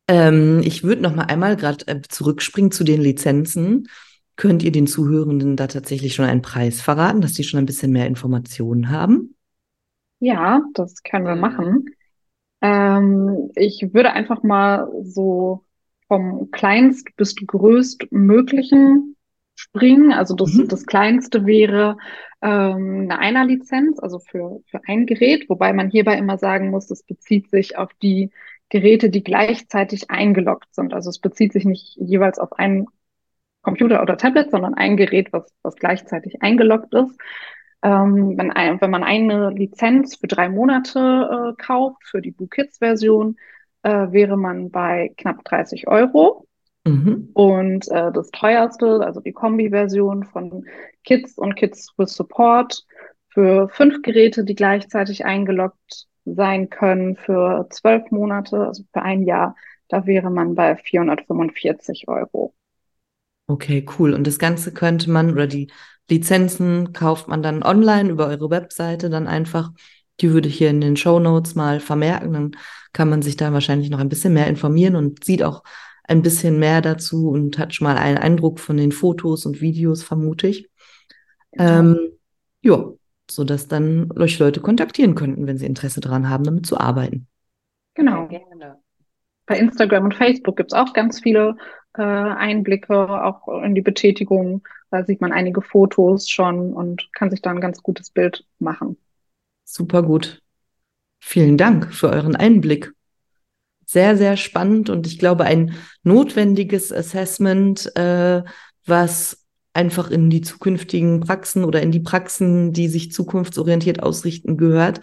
Ähm, 0.08 0.62
ich 0.64 0.84
würde 0.84 1.02
noch 1.02 1.16
mal 1.16 1.24
einmal 1.24 1.56
gerade 1.56 1.88
äh, 1.88 2.02
zurückspringen 2.08 2.72
zu 2.72 2.84
den 2.84 3.02
Lizenzen. 3.02 3.88
Könnt 4.36 4.64
ihr 4.64 4.72
den 4.72 4.88
Zuhörenden 4.88 5.56
da 5.56 5.68
tatsächlich 5.68 6.14
schon 6.14 6.26
einen 6.26 6.42
Preis 6.42 6.82
verraten, 6.82 7.22
dass 7.22 7.34
die 7.34 7.44
schon 7.44 7.60
ein 7.60 7.66
bisschen 7.66 7.92
mehr 7.92 8.08
Informationen 8.08 8.90
haben? 8.90 9.36
Ja, 10.20 10.62
das 10.74 11.04
können 11.04 11.26
wir 11.26 11.36
machen. 11.36 11.86
Ähm, 12.62 13.52
ich 13.56 13.94
würde 13.94 14.12
einfach 14.12 14.44
mal 14.44 14.90
so 15.04 15.64
vom 16.08 16.52
kleinst 16.52 17.16
bis 17.16 17.36
größtmöglichen 17.36 19.16
springen. 19.56 20.12
Also 20.12 20.36
das, 20.36 20.54
mhm. 20.54 20.68
das 20.68 20.86
kleinste 20.86 21.46
wäre 21.46 21.98
ähm, 22.42 23.08
eine 23.10 23.20
Einer-Lizenz, 23.20 24.00
also 24.00 24.20
für, 24.20 24.62
für 24.68 24.82
ein 24.88 25.06
Gerät, 25.06 25.50
wobei 25.50 25.74
man 25.74 25.90
hierbei 25.90 26.18
immer 26.18 26.38
sagen 26.38 26.70
muss, 26.70 26.88
das 26.88 27.04
bezieht 27.04 27.50
sich 27.50 27.78
auf 27.78 27.92
die 28.02 28.32
Geräte, 28.70 29.10
die 29.10 29.24
gleichzeitig 29.24 30.10
eingeloggt 30.10 30.74
sind. 30.74 30.94
Also 30.94 31.10
es 31.10 31.20
bezieht 31.20 31.54
sich 31.54 31.66
nicht 31.66 31.96
jeweils 31.98 32.40
auf 32.40 32.54
einen 32.54 32.88
Computer 33.62 34.02
oder 34.02 34.18
Tablet, 34.18 34.52
sondern 34.52 34.74
ein 34.76 34.98
Gerät, 34.98 35.34
was, 35.34 35.52
was 35.64 35.76
gleichzeitig 35.76 36.42
eingeloggt 36.42 36.94
ist. 36.94 37.18
Ähm, 37.84 38.38
wenn, 38.38 38.52
ein, 38.52 38.82
wenn 38.82 38.92
man 38.92 39.04
eine 39.04 39.50
Lizenz 39.50 40.16
für 40.16 40.28
drei 40.28 40.50
Monate 40.50 41.54
äh, 41.58 41.62
kauft, 41.62 42.04
für 42.06 42.22
die 42.22 42.32
BooKids-Version, 42.32 43.38
äh, 43.84 44.12
wäre 44.12 44.38
man 44.38 44.72
bei 44.72 45.14
knapp 45.18 45.44
30 45.44 45.88
Euro. 45.88 46.48
Mhm. 46.86 47.30
Und 47.34 47.88
äh, 47.90 48.12
das 48.12 48.30
teuerste, 48.32 49.02
also 49.06 49.20
die 49.20 49.34
Kombi-Version 49.34 50.24
von 50.24 50.66
Kids 51.04 51.38
und 51.38 51.56
Kids 51.56 51.94
with 51.98 52.14
Support 52.16 52.86
für 53.30 53.70
fünf 53.70 54.02
Geräte, 54.02 54.44
die 54.44 54.56
gleichzeitig 54.56 55.26
eingeloggt 55.26 56.08
sein 56.26 56.70
können 56.70 57.16
für 57.16 57.68
zwölf 57.70 58.10
Monate, 58.12 58.68
also 58.68 58.84
für 58.92 59.02
ein 59.02 59.24
Jahr. 59.24 59.56
Da 59.88 60.06
wäre 60.06 60.32
man 60.32 60.56
bei 60.56 60.76
445 60.76 62.08
Euro. 62.08 62.54
Okay, 63.48 63.86
cool. 63.98 64.14
Und 64.14 64.26
das 64.26 64.40
Ganze 64.40 64.74
könnte 64.74 65.10
man 65.12 65.32
oder 65.32 65.46
die 65.46 65.72
Lizenzen 66.10 66.94
kauft 66.94 67.28
man 67.28 67.44
dann 67.44 67.64
online 67.64 68.10
über 68.10 68.28
eure 68.28 68.50
Webseite 68.50 69.10
dann 69.10 69.28
einfach. 69.28 69.72
Die 70.22 70.32
würde 70.32 70.48
ich 70.50 70.58
hier 70.58 70.70
in 70.70 70.82
den 70.82 70.98
Show 70.98 71.20
Notes 71.20 71.56
mal 71.56 71.80
vermerken. 71.80 72.34
Dann 72.34 72.52
kann 72.94 73.10
man 73.10 73.22
sich 73.22 73.36
da 73.36 73.54
wahrscheinlich 73.54 73.90
noch 73.90 74.00
ein 74.00 74.10
bisschen 74.10 74.34
mehr 74.34 74.48
informieren 74.48 74.96
und 74.96 75.24
sieht 75.24 75.44
auch 75.44 75.64
ein 76.08 76.22
bisschen 76.22 76.60
mehr 76.60 76.82
dazu 76.82 77.30
und 77.30 77.58
hat 77.58 77.74
schon 77.74 77.86
mal 77.86 77.98
einen 77.98 78.18
Eindruck 78.18 78.60
von 78.60 78.78
den 78.78 78.92
Fotos 78.92 79.46
und 79.46 79.62
Videos, 79.62 80.04
vermute 80.04 80.48
ich. 80.48 80.70
Ja. 81.52 81.80
Ähm, 81.80 82.00
ja, 82.62 82.95
sodass 83.30 83.68
dann 83.68 84.12
euch 84.18 84.40
Leute 84.40 84.62
kontaktieren 84.62 85.16
könnten, 85.16 85.48
wenn 85.48 85.58
sie 85.58 85.66
Interesse 85.66 86.02
daran 86.02 86.30
haben, 86.30 86.44
damit 86.44 86.66
zu 86.66 86.80
arbeiten. 86.80 87.28
Genau. 87.96 88.28
Gerne. 88.28 88.80
Bei 89.46 89.58
Instagram 89.58 90.06
und 90.06 90.16
Facebook 90.16 90.58
gibt 90.58 90.74
es 90.74 90.78
auch 90.78 90.94
ganz 90.94 91.20
viele 91.22 91.58
äh, 91.98 92.02
Einblicke, 92.02 93.24
auch 93.24 93.48
in 93.64 93.76
die 93.76 93.82
Betätigung. 93.82 94.68
Da 94.90 95.04
sieht 95.04 95.22
man 95.22 95.32
einige 95.32 95.62
Fotos 95.62 96.30
schon 96.30 96.74
und 96.74 97.10
kann 97.14 97.30
sich 97.30 97.42
da 97.42 97.52
ein 97.52 97.62
ganz 97.62 97.84
gutes 97.84 98.10
Bild 98.10 98.46
machen. 98.60 98.98
Super 99.64 100.04
gut. 100.04 100.42
Vielen 101.20 101.58
Dank 101.58 101.94
für 101.94 102.10
euren 102.10 102.36
Einblick. 102.36 102.94
Sehr, 103.86 104.18
sehr 104.18 104.36
spannend 104.36 104.90
und 104.90 105.06
ich 105.06 105.20
glaube 105.20 105.44
ein 105.44 105.76
notwendiges 106.04 106.92
Assessment, 106.92 107.96
äh, 107.96 108.44
was 108.86 109.45
einfach 109.76 110.10
in 110.10 110.30
die 110.30 110.42
zukünftigen 110.42 111.20
Praxen 111.20 111.64
oder 111.66 111.82
in 111.82 111.92
die 111.92 112.00
Praxen, 112.00 112.74
die 112.74 112.88
sich 112.88 113.12
zukunftsorientiert 113.12 114.02
ausrichten, 114.02 114.58
gehört, 114.58 115.02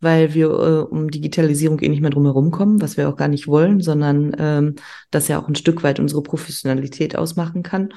weil 0.00 0.34
wir 0.34 0.48
äh, 0.48 0.80
um 0.92 1.10
Digitalisierung 1.10 1.80
eh 1.80 1.88
nicht 1.88 2.00
mehr 2.00 2.10
drumherum 2.10 2.50
kommen, 2.50 2.80
was 2.82 2.96
wir 2.96 3.08
auch 3.08 3.16
gar 3.16 3.28
nicht 3.28 3.46
wollen, 3.46 3.80
sondern 3.80 4.34
ähm, 4.38 4.74
das 5.10 5.28
ja 5.28 5.40
auch 5.40 5.48
ein 5.48 5.54
Stück 5.54 5.82
weit 5.82 6.00
unsere 6.00 6.22
Professionalität 6.22 7.16
ausmachen 7.16 7.62
kann. 7.62 7.94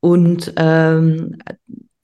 Und 0.00 0.52
ähm, 0.56 1.38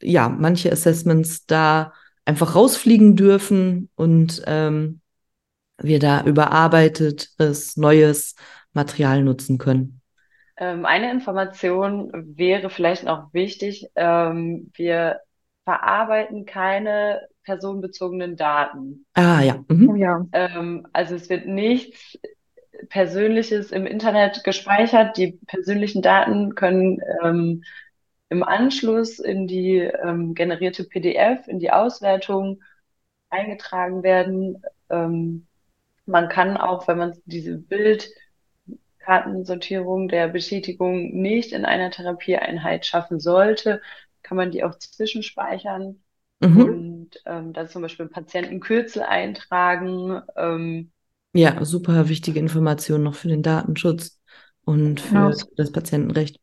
ja, 0.00 0.28
manche 0.28 0.70
Assessments 0.70 1.46
da 1.46 1.92
einfach 2.24 2.54
rausfliegen 2.54 3.16
dürfen 3.16 3.88
und 3.94 4.42
ähm, 4.46 5.00
wir 5.78 5.98
da 5.98 6.24
überarbeitetes, 6.24 7.76
neues 7.76 8.34
Material 8.72 9.22
nutzen 9.22 9.58
können. 9.58 9.95
Ähm, 10.58 10.86
eine 10.86 11.10
Information 11.10 12.10
wäre 12.36 12.70
vielleicht 12.70 13.04
noch 13.04 13.32
wichtig. 13.34 13.88
Ähm, 13.94 14.70
wir 14.74 15.20
verarbeiten 15.64 16.46
keine 16.46 17.28
personenbezogenen 17.44 18.36
Daten. 18.36 19.04
Ah 19.14 19.42
ja. 19.42 19.64
Mhm. 19.68 19.90
Oh 19.90 19.94
ja. 19.94 20.26
Ähm, 20.32 20.86
also 20.92 21.14
es 21.14 21.28
wird 21.28 21.46
nichts 21.46 22.18
Persönliches 22.88 23.72
im 23.72 23.86
Internet 23.86 24.44
gespeichert. 24.44 25.16
Die 25.16 25.38
persönlichen 25.46 26.02
Daten 26.02 26.54
können 26.54 27.00
ähm, 27.22 27.62
im 28.28 28.42
Anschluss 28.42 29.18
in 29.18 29.46
die 29.46 29.78
ähm, 29.78 30.34
generierte 30.34 30.84
PDF, 30.84 31.46
in 31.48 31.58
die 31.58 31.70
Auswertung 31.70 32.62
eingetragen 33.30 34.02
werden. 34.02 34.62
Ähm, 34.90 35.46
man 36.06 36.28
kann 36.28 36.56
auch, 36.56 36.86
wenn 36.88 36.98
man 36.98 37.14
diese 37.24 37.56
Bildkartensortierung 39.06 40.08
der 40.08 40.28
Bestätigung 40.28 41.12
nicht 41.12 41.52
in 41.52 41.64
einer 41.64 41.90
Therapieeinheit 41.90 42.86
schaffen 42.86 43.20
sollte, 43.20 43.80
kann 44.22 44.36
man 44.36 44.50
die 44.50 44.64
auch 44.64 44.76
zwischenspeichern 44.76 46.00
mhm. 46.40 46.62
und 46.62 47.10
ähm, 47.24 47.52
da 47.52 47.68
zum 47.68 47.82
Beispiel 47.82 48.06
Patientenkürzel 48.06 49.02
eintragen. 49.02 50.20
Ähm, 50.36 50.90
ja, 51.32 51.64
super 51.64 52.08
wichtige 52.08 52.40
Information 52.40 53.02
noch 53.02 53.14
für 53.14 53.28
den 53.28 53.42
Datenschutz 53.42 54.20
und 54.64 55.00
für 55.00 55.14
genau. 55.14 55.32
das 55.56 55.70
Patientenrecht. 55.70 56.40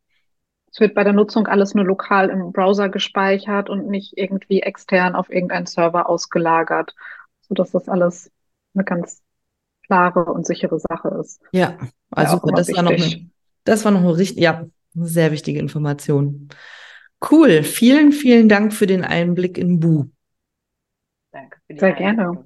Es 0.72 0.80
wird 0.80 0.96
bei 0.96 1.04
der 1.04 1.14
Nutzung 1.14 1.48
alles 1.48 1.76
nur 1.76 1.86
lokal 1.86 2.30
im 2.30 2.52
Browser 2.52 2.90
gespeichert 2.90 3.70
und 3.70 3.88
nicht 3.88 4.18
irgendwie 4.18 4.62
extern 4.62 5.16
auf 5.16 5.30
irgendeinen 5.30 5.68
Server 5.68 6.10
ausgelagert, 6.10 6.96
sodass 7.42 7.72
das 7.72 7.90
alles 7.90 8.32
eine 8.74 8.84
ganz 8.84 9.22
klare 9.86 10.26
und 10.26 10.46
sichere 10.46 10.80
Sache 10.80 11.10
ist. 11.20 11.42
Ja, 11.52 11.78
also 12.12 12.38
ja, 12.46 12.54
das, 12.56 12.74
war 12.74 12.84
noch 12.84 12.92
eine, 12.92 13.30
das 13.64 13.86
war 13.86 13.92
noch 13.92 14.02
eine 14.02 14.18
richtig, 14.18 14.42
ja, 14.42 14.66
eine 14.96 15.08
sehr 15.08 15.32
wichtige 15.32 15.60
Information. 15.60 16.50
Cool, 17.32 17.64
vielen, 17.64 18.12
vielen 18.12 18.50
Dank 18.50 18.74
für 18.74 18.88
den 18.88 19.04
Einblick 19.04 19.58
in 19.58 19.80
Bu. 19.80 20.10
Danke. 21.32 21.58
Sehr 21.70 21.94
gerne. 21.94 22.46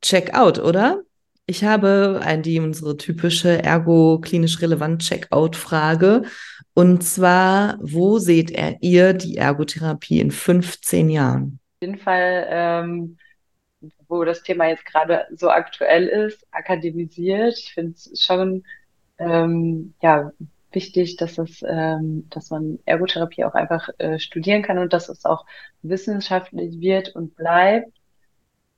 Check 0.00 0.34
out, 0.34 0.58
oder? 0.58 1.02
Ich 1.46 1.64
habe 1.64 2.20
ein, 2.22 2.42
die 2.42 2.58
unsere 2.60 2.96
typische 2.96 3.62
ergo-klinisch 3.62 4.62
relevant 4.62 5.02
Checkout-Frage. 5.02 6.22
Und 6.72 7.02
zwar, 7.02 7.78
wo 7.80 8.18
seht 8.18 8.50
ihr 8.80 9.12
die 9.12 9.36
Ergotherapie 9.36 10.20
in 10.20 10.30
15 10.30 11.10
Jahren? 11.10 11.60
Auf 11.74 11.82
jeden 11.82 11.98
Fall, 11.98 12.46
ähm, 12.48 13.18
wo 14.08 14.24
das 14.24 14.42
Thema 14.42 14.68
jetzt 14.68 14.84
gerade 14.86 15.26
so 15.34 15.50
aktuell 15.50 16.06
ist, 16.06 16.46
akademisiert. 16.50 17.58
Ich 17.58 17.74
finde 17.74 17.92
es 17.92 18.22
schon 18.22 18.64
ähm, 19.18 19.94
ja, 20.02 20.32
wichtig, 20.72 21.16
dass 21.16 21.38
es, 21.38 21.62
ähm, 21.66 22.28
dass 22.30 22.50
man 22.50 22.78
Ergotherapie 22.84 23.44
auch 23.44 23.54
einfach 23.54 23.88
äh, 23.98 24.18
studieren 24.18 24.62
kann 24.62 24.78
und 24.78 24.92
dass 24.92 25.08
es 25.08 25.24
auch 25.24 25.46
wissenschaftlich 25.82 26.80
wird 26.80 27.14
und 27.14 27.36
bleibt 27.36 27.92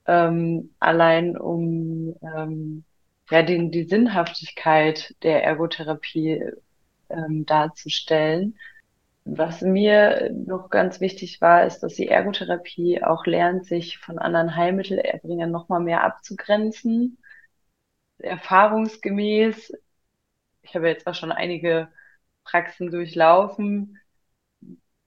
ähm, 0.06 0.70
allein 0.78 1.36
um 1.36 2.14
ähm, 2.22 2.84
ja, 3.30 3.42
den, 3.42 3.70
die 3.70 3.84
Sinnhaftigkeit 3.84 5.14
der 5.22 5.42
Ergotherapie 5.44 6.44
ähm, 7.08 7.46
darzustellen. 7.46 8.56
Was 9.28 9.60
mir 9.60 10.30
noch 10.32 10.70
ganz 10.70 11.00
wichtig 11.00 11.40
war, 11.40 11.66
ist, 11.66 11.80
dass 11.80 11.94
die 11.96 12.06
Ergotherapie 12.06 13.02
auch 13.02 13.26
lernt, 13.26 13.66
sich 13.66 13.98
von 13.98 14.20
anderen 14.20 14.54
Heilmittelerbringern 14.54 15.50
nochmal 15.50 15.80
mehr 15.80 16.04
abzugrenzen. 16.04 17.18
Erfahrungsgemäß, 18.18 19.72
ich 20.62 20.76
habe 20.76 20.88
jetzt 20.88 21.02
zwar 21.02 21.14
schon 21.14 21.32
einige 21.32 21.88
Praxen 22.44 22.92
durchlaufen, 22.92 23.98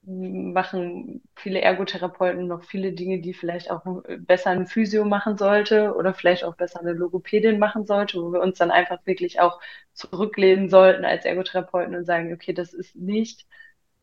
machen 0.02 1.22
viele 1.36 1.62
Ergotherapeuten 1.62 2.46
noch 2.48 2.64
viele 2.64 2.92
Dinge, 2.94 3.22
die 3.22 3.34
vielleicht 3.34 3.72
auch 3.72 3.86
besser 4.20 4.50
ein 4.50 4.68
Physio 4.68 5.06
machen 5.06 5.38
sollte 5.38 5.94
oder 5.96 6.14
vielleicht 6.14 6.44
auch 6.44 6.56
besser 6.58 6.82
eine 6.82 6.94
Logopädin 6.94 7.58
machen 7.60 7.86
sollte, 7.86 8.22
wo 8.22 8.34
wir 8.34 8.42
uns 8.42 8.58
dann 8.58 8.72
einfach 8.72 9.06
wirklich 9.06 9.40
auch 9.40 9.62
zurücklehnen 9.94 10.68
sollten 10.70 11.06
als 11.06 11.24
Ergotherapeuten 11.26 11.96
und 11.96 12.06
sagen, 12.06 12.34
okay, 12.34 12.54
das 12.54 12.74
ist 12.74 12.96
nicht 12.96 13.46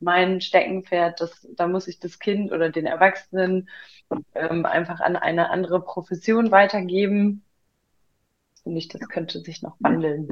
mein 0.00 0.40
Steckenpferd, 0.40 1.20
das, 1.20 1.46
da 1.56 1.66
muss 1.66 1.88
ich 1.88 1.98
das 1.98 2.18
Kind 2.18 2.52
oder 2.52 2.70
den 2.70 2.86
Erwachsenen 2.86 3.68
ähm, 4.34 4.66
einfach 4.66 5.00
an 5.00 5.16
eine 5.16 5.50
andere 5.50 5.80
Profession 5.80 6.50
weitergeben. 6.50 7.42
Und 8.64 8.76
ich, 8.76 8.88
das 8.88 9.08
könnte 9.08 9.40
sich 9.40 9.62
noch 9.62 9.76
wandeln. 9.80 10.28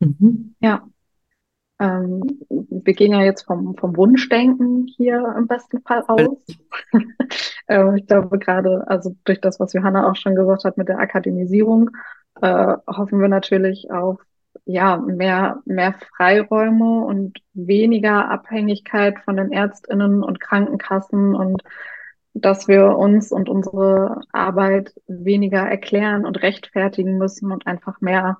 Mhm. 0.00 0.54
Ja, 0.60 0.88
ähm, 1.78 2.22
wir 2.48 2.94
gehen 2.94 3.12
ja 3.12 3.22
jetzt 3.22 3.42
vom, 3.42 3.76
vom 3.76 3.96
Wunschdenken 3.96 4.86
hier 4.96 5.34
im 5.36 5.46
besten 5.46 5.82
Fall 5.82 6.04
aus. 6.06 6.38
äh, 7.66 7.98
ich 7.98 8.06
glaube 8.06 8.38
gerade, 8.38 8.84
also 8.88 9.14
durch 9.24 9.40
das, 9.40 9.60
was 9.60 9.74
Johanna 9.74 10.08
auch 10.08 10.16
schon 10.16 10.34
gesagt 10.34 10.64
hat 10.64 10.78
mit 10.78 10.88
der 10.88 10.98
Akademisierung, 10.98 11.90
äh, 12.40 12.76
hoffen 12.86 13.20
wir 13.20 13.28
natürlich 13.28 13.90
auf 13.90 14.20
ja, 14.64 14.96
mehr, 14.96 15.62
mehr 15.64 15.94
Freiräume 16.16 17.04
und 17.04 17.38
weniger 17.54 18.30
Abhängigkeit 18.30 19.18
von 19.20 19.36
den 19.36 19.52
Ärztinnen 19.52 20.22
und 20.22 20.40
Krankenkassen 20.40 21.34
und 21.34 21.62
dass 22.34 22.68
wir 22.68 22.96
uns 22.96 23.32
und 23.32 23.48
unsere 23.48 24.20
Arbeit 24.32 24.94
weniger 25.06 25.60
erklären 25.60 26.26
und 26.26 26.42
rechtfertigen 26.42 27.16
müssen 27.18 27.50
und 27.50 27.66
einfach 27.66 28.00
mehr 28.00 28.38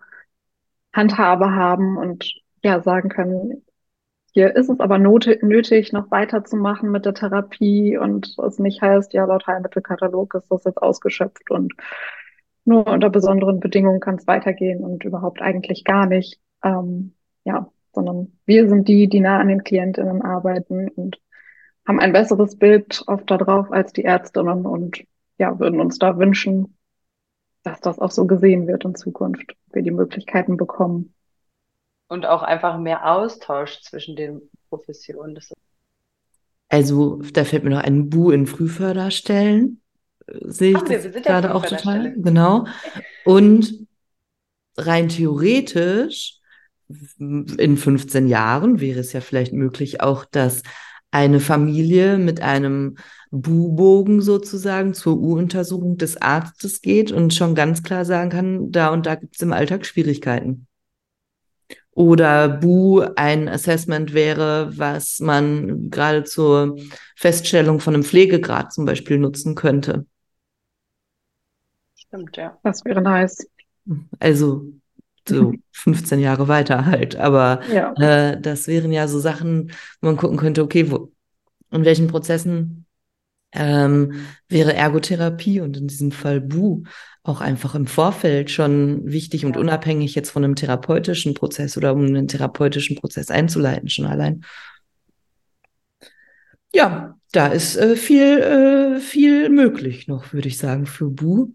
Handhabe 0.92 1.52
haben 1.52 1.96
und 1.96 2.30
ja 2.62 2.80
sagen 2.82 3.08
können, 3.08 3.62
hier 4.36 4.54
ist 4.54 4.68
es 4.68 4.80
aber 4.80 4.98
nötig, 4.98 5.94
noch 5.94 6.10
weiterzumachen 6.10 6.90
mit 6.90 7.06
der 7.06 7.14
Therapie 7.14 7.96
und 7.96 8.36
es 8.46 8.58
nicht 8.58 8.82
heißt, 8.82 9.14
ja, 9.14 9.24
laut 9.24 9.46
Heilmittelkatalog 9.46 10.34
ist 10.34 10.50
das 10.50 10.64
jetzt 10.64 10.82
ausgeschöpft 10.82 11.50
und 11.50 11.72
nur 12.66 12.86
unter 12.86 13.10
besonderen 13.10 13.60
Bedingungen 13.60 14.00
kann 14.00 14.16
es 14.16 14.26
weitergehen 14.26 14.84
und 14.84 15.04
überhaupt 15.04 15.40
eigentlich 15.40 15.84
gar 15.84 16.06
nicht. 16.06 16.40
Ähm, 16.62 17.14
ja, 17.44 17.70
sondern 17.92 18.38
wir 18.44 18.68
sind 18.68 18.88
die, 18.88 19.08
die 19.08 19.20
nah 19.20 19.38
an 19.38 19.48
den 19.48 19.64
KlientInnen 19.64 20.22
arbeiten 20.22 20.88
und 20.88 21.18
haben 21.86 22.00
ein 22.00 22.12
besseres 22.12 22.58
Bild 22.58 23.02
oft 23.06 23.30
darauf 23.30 23.70
als 23.72 23.92
die 23.92 24.04
Ärztinnen 24.04 24.66
und 24.66 25.04
ja, 25.38 25.58
würden 25.58 25.80
uns 25.80 25.98
da 25.98 26.18
wünschen, 26.18 26.76
dass 27.62 27.80
das 27.80 27.98
auch 27.98 28.10
so 28.10 28.26
gesehen 28.26 28.66
wird 28.66 28.84
in 28.84 28.94
Zukunft, 28.94 29.54
wir 29.72 29.82
die 29.82 29.90
Möglichkeiten 29.90 30.56
bekommen 30.56 31.14
und 32.08 32.26
auch 32.26 32.42
einfach 32.42 32.78
mehr 32.78 33.10
Austausch 33.10 33.80
zwischen 33.82 34.16
den 34.16 34.42
Professionen. 34.68 35.38
also 36.68 37.22
da 37.32 37.44
fällt 37.44 37.64
mir 37.64 37.70
noch 37.70 37.82
ein 37.82 38.10
Bu 38.10 38.30
in 38.30 38.46
Frühförderstellen. 38.46 39.80
Sehe 40.26 40.72
ich 40.72 40.88
wir, 40.88 41.10
das 41.10 41.22
gerade 41.22 41.54
auch 41.54 41.64
total. 41.64 42.14
Genau. 42.16 42.66
Und 43.24 43.86
rein 44.76 45.08
theoretisch 45.08 46.40
in 47.18 47.76
15 47.76 48.28
Jahren 48.28 48.80
wäre 48.80 49.00
es 49.00 49.12
ja 49.12 49.20
vielleicht 49.20 49.52
möglich 49.52 50.00
auch, 50.00 50.24
dass 50.24 50.62
eine 51.10 51.40
Familie 51.40 52.18
mit 52.18 52.42
einem 52.42 52.96
Bu-Bogen 53.30 54.20
sozusagen 54.20 54.94
zur 54.94 55.18
U-Untersuchung 55.18 55.96
des 55.96 56.20
Arztes 56.20 56.80
geht 56.80 57.10
und 57.10 57.34
schon 57.34 57.54
ganz 57.54 57.82
klar 57.82 58.04
sagen 58.04 58.30
kann, 58.30 58.70
da 58.70 58.88
und 58.90 59.06
da 59.06 59.14
gibt 59.14 59.36
es 59.36 59.42
im 59.42 59.52
Alltag 59.52 59.86
Schwierigkeiten 59.86 60.66
oder 61.96 62.48
Bu 62.48 63.00
ein 63.16 63.48
Assessment 63.48 64.12
wäre, 64.12 64.70
was 64.76 65.18
man 65.18 65.88
gerade 65.88 66.24
zur 66.24 66.76
Feststellung 67.16 67.80
von 67.80 67.94
einem 67.94 68.04
Pflegegrad 68.04 68.72
zum 68.72 68.84
Beispiel 68.84 69.18
nutzen 69.18 69.54
könnte. 69.54 70.04
Stimmt, 72.16 72.36
ja. 72.36 72.58
Das 72.62 72.84
wäre 72.84 73.02
nice. 73.02 73.46
Also 74.18 74.64
so 75.28 75.52
15 75.72 76.18
Jahre 76.18 76.48
weiter 76.48 76.86
halt. 76.86 77.16
Aber 77.16 77.60
ja. 77.72 77.92
äh, 77.94 78.40
das 78.40 78.66
wären 78.66 78.92
ja 78.92 79.06
so 79.08 79.18
Sachen, 79.18 79.72
wo 80.00 80.08
man 80.08 80.16
gucken 80.16 80.36
könnte, 80.36 80.62
okay, 80.62 80.90
wo, 80.90 81.12
in 81.70 81.84
welchen 81.84 82.08
Prozessen 82.08 82.86
ähm, 83.52 84.26
wäre 84.48 84.74
Ergotherapie 84.74 85.60
und 85.60 85.76
in 85.76 85.88
diesem 85.88 86.10
Fall 86.10 86.40
Bu 86.40 86.84
auch 87.22 87.40
einfach 87.40 87.74
im 87.74 87.86
Vorfeld 87.86 88.50
schon 88.50 89.04
wichtig 89.04 89.44
und 89.44 89.56
unabhängig 89.56 90.14
jetzt 90.14 90.30
von 90.30 90.44
einem 90.44 90.54
therapeutischen 90.54 91.34
Prozess 91.34 91.76
oder 91.76 91.92
um 91.92 92.04
einen 92.04 92.28
therapeutischen 92.28 92.96
Prozess 92.96 93.30
einzuleiten, 93.30 93.88
schon 93.88 94.06
allein. 94.06 94.44
ja, 96.72 97.15
da 97.32 97.48
ist 97.48 97.76
äh, 97.76 97.96
viel, 97.96 98.38
äh, 98.38 99.00
viel 99.00 99.50
möglich 99.50 100.08
noch, 100.08 100.32
würde 100.32 100.48
ich 100.48 100.58
sagen, 100.58 100.86
für 100.86 101.10
Bu. 101.10 101.52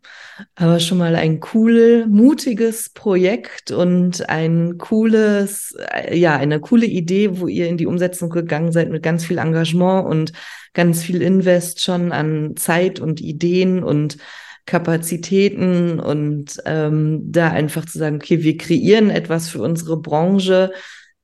Aber 0.56 0.80
schon 0.80 0.98
mal 0.98 1.16
ein 1.16 1.40
cool, 1.54 2.06
mutiges 2.08 2.90
Projekt 2.90 3.72
und 3.72 4.30
ein 4.30 4.78
cooles, 4.78 5.76
äh, 5.94 6.18
ja, 6.18 6.36
eine 6.36 6.60
coole 6.60 6.86
Idee, 6.86 7.40
wo 7.40 7.48
ihr 7.48 7.68
in 7.68 7.78
die 7.78 7.88
Umsetzung 7.88 8.30
gegangen 8.30 8.72
seid 8.72 8.90
mit 8.90 9.02
ganz 9.02 9.26
viel 9.26 9.38
Engagement 9.38 10.08
und 10.08 10.34
ganz 10.74 11.04
viel 11.04 11.22
Invest 11.22 11.82
schon 11.82 12.12
an 12.12 12.56
Zeit 12.58 13.00
und 13.00 13.22
Ideen 13.22 13.84
und 13.84 14.18
Kapazitäten 14.66 16.00
und 16.00 16.58
ähm, 16.66 17.32
da 17.32 17.50
einfach 17.50 17.86
zu 17.86 17.98
sagen, 17.98 18.18
okay, 18.18 18.44
wir 18.44 18.58
kreieren 18.58 19.10
etwas 19.10 19.50
für 19.50 19.62
unsere 19.62 20.00
Branche, 20.00 20.72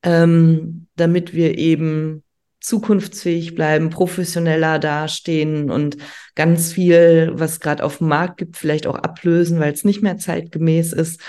ähm, 0.02 0.86
damit 0.96 1.34
wir 1.34 1.56
eben 1.56 2.24
zukunftsfähig 2.60 3.54
bleiben, 3.54 3.90
professioneller 3.90 4.78
dastehen 4.78 5.70
und 5.70 5.96
ganz 6.34 6.72
viel, 6.72 7.30
was 7.34 7.60
gerade 7.60 7.84
auf 7.84 7.98
dem 7.98 8.08
Markt 8.08 8.38
gibt, 8.38 8.56
vielleicht 8.56 8.86
auch 8.86 8.96
ablösen, 8.96 9.60
weil 9.60 9.72
es 9.72 9.84
nicht 9.84 10.02
mehr 10.02 10.18
zeitgemäß 10.18 10.92
ist. 10.92 11.20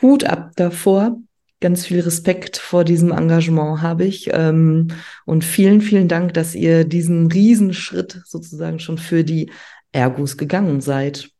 Hut 0.00 0.24
ab 0.24 0.52
davor. 0.56 1.16
Ganz 1.60 1.84
viel 1.84 2.00
Respekt 2.00 2.56
vor 2.56 2.84
diesem 2.84 3.12
Engagement 3.12 3.82
habe 3.82 4.04
ich. 4.04 4.30
Ähm, 4.32 4.88
und 5.26 5.44
vielen, 5.44 5.82
vielen 5.82 6.08
Dank, 6.08 6.32
dass 6.32 6.54
ihr 6.54 6.84
diesen 6.84 7.30
Riesenschritt 7.30 8.22
sozusagen 8.24 8.78
schon 8.78 8.96
für 8.96 9.24
die 9.24 9.52
Ergos 9.92 10.38
gegangen 10.38 10.80
seid. 10.80 11.30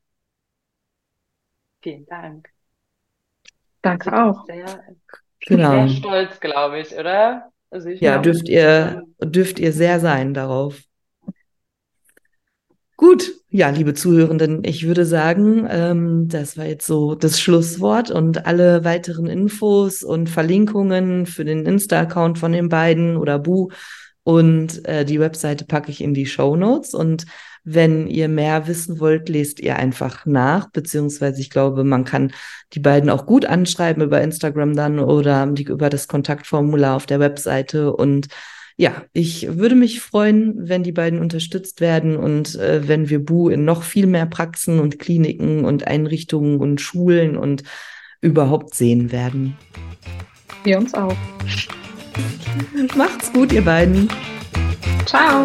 Vielen 1.83 2.05
Dank. 2.05 2.51
Danke 3.81 4.13
auch. 4.13 4.45
Sehr, 4.45 4.85
genau. 5.41 5.87
sehr 5.87 5.89
stolz, 5.89 6.41
glaube 6.41 6.81
ich, 6.81 6.95
oder? 6.95 7.50
Also 7.71 7.89
ja, 7.89 8.19
dürft 8.19 8.49
ihr, 8.49 9.05
dürft 9.23 9.59
ihr 9.59 9.73
sehr 9.73 10.01
sein 10.01 10.35
darauf. 10.35 10.83
Gut, 12.97 13.33
ja, 13.49 13.71
liebe 13.71 13.95
Zuhörenden, 13.95 14.63
ich 14.63 14.87
würde 14.87 15.07
sagen, 15.07 15.67
ähm, 15.71 16.29
das 16.29 16.59
war 16.59 16.67
jetzt 16.67 16.87
so 16.87 17.15
das 17.15 17.41
Schlusswort 17.41 18.11
und 18.11 18.45
alle 18.45 18.85
weiteren 18.85 19.27
Infos 19.27 20.03
und 20.03 20.29
Verlinkungen 20.29 21.25
für 21.25 21.47
den 21.47 21.65
Insta-Account 21.65 22.39
von 22.39 22.53
den 22.53 22.69
beiden 22.69 23.17
oder 23.17 23.39
Bu 23.39 23.71
und 24.23 24.85
äh, 24.87 25.07
die 25.07 25.19
Webseite 25.19 25.65
packe 25.65 25.91
ich 25.91 26.03
in 26.03 26.13
die 26.13 26.27
Show 26.27 26.57
Notes 26.57 26.93
und 26.93 27.25
wenn 27.65 28.07
ihr 28.07 28.29
mehr 28.29 28.67
wissen 28.67 29.01
wollt, 29.01 29.29
lest 29.29 29.61
ihr 29.61 29.77
einfach 29.77 30.27
nach, 30.27 30.71
beziehungsweise 30.71 31.41
ich 31.41 31.51
glaube, 31.51 31.85
man 31.85 32.05
kann 32.05 32.33
die 32.73 32.81
beiden 32.81 33.11
auch 33.11 33.27
gut 33.27 33.45
anschreiben 33.45 34.03
über 34.03 34.21
Instagram 34.21 34.75
dann 34.75 34.99
oder 34.99 35.47
über 35.47 35.91
das 35.91 36.09
Kontaktformular 36.09 36.97
auf 36.97 37.07
der 37.07 37.21
Webseite. 37.21 37.93
Und 37.93 38.29
ja, 38.77 39.05
ich 39.13 39.59
würde 39.59 39.75
mich 39.75 40.01
freuen, 40.01 40.55
wenn 40.57 40.83
die 40.83 40.93
beiden 40.93 41.21
unterstützt 41.21 41.83
werden 41.83 42.17
und 42.17 42.55
äh, 42.55 42.89
wenn 42.89 43.11
wir 43.11 43.23
Bu 43.23 43.51
in 43.51 43.65
noch 43.65 43.83
viel 43.83 44.07
mehr 44.07 44.27
Praxen 44.27 44.81
und 44.81 44.99
Kliniken 44.99 45.65
und 45.67 45.87
Einrichtungen 45.87 46.59
und 46.59 46.81
Schulen 46.81 47.37
und 47.37 47.63
überhaupt 48.23 48.75
sehen 48.75 49.13
werden. 49.13 49.57
Wir 50.65 50.79
uns 50.79 50.95
auch. 50.95 51.17
Macht's 52.97 53.33
gut, 53.33 53.53
ihr 53.53 53.65
beiden. 53.65 54.09
Ciao. 55.07 55.45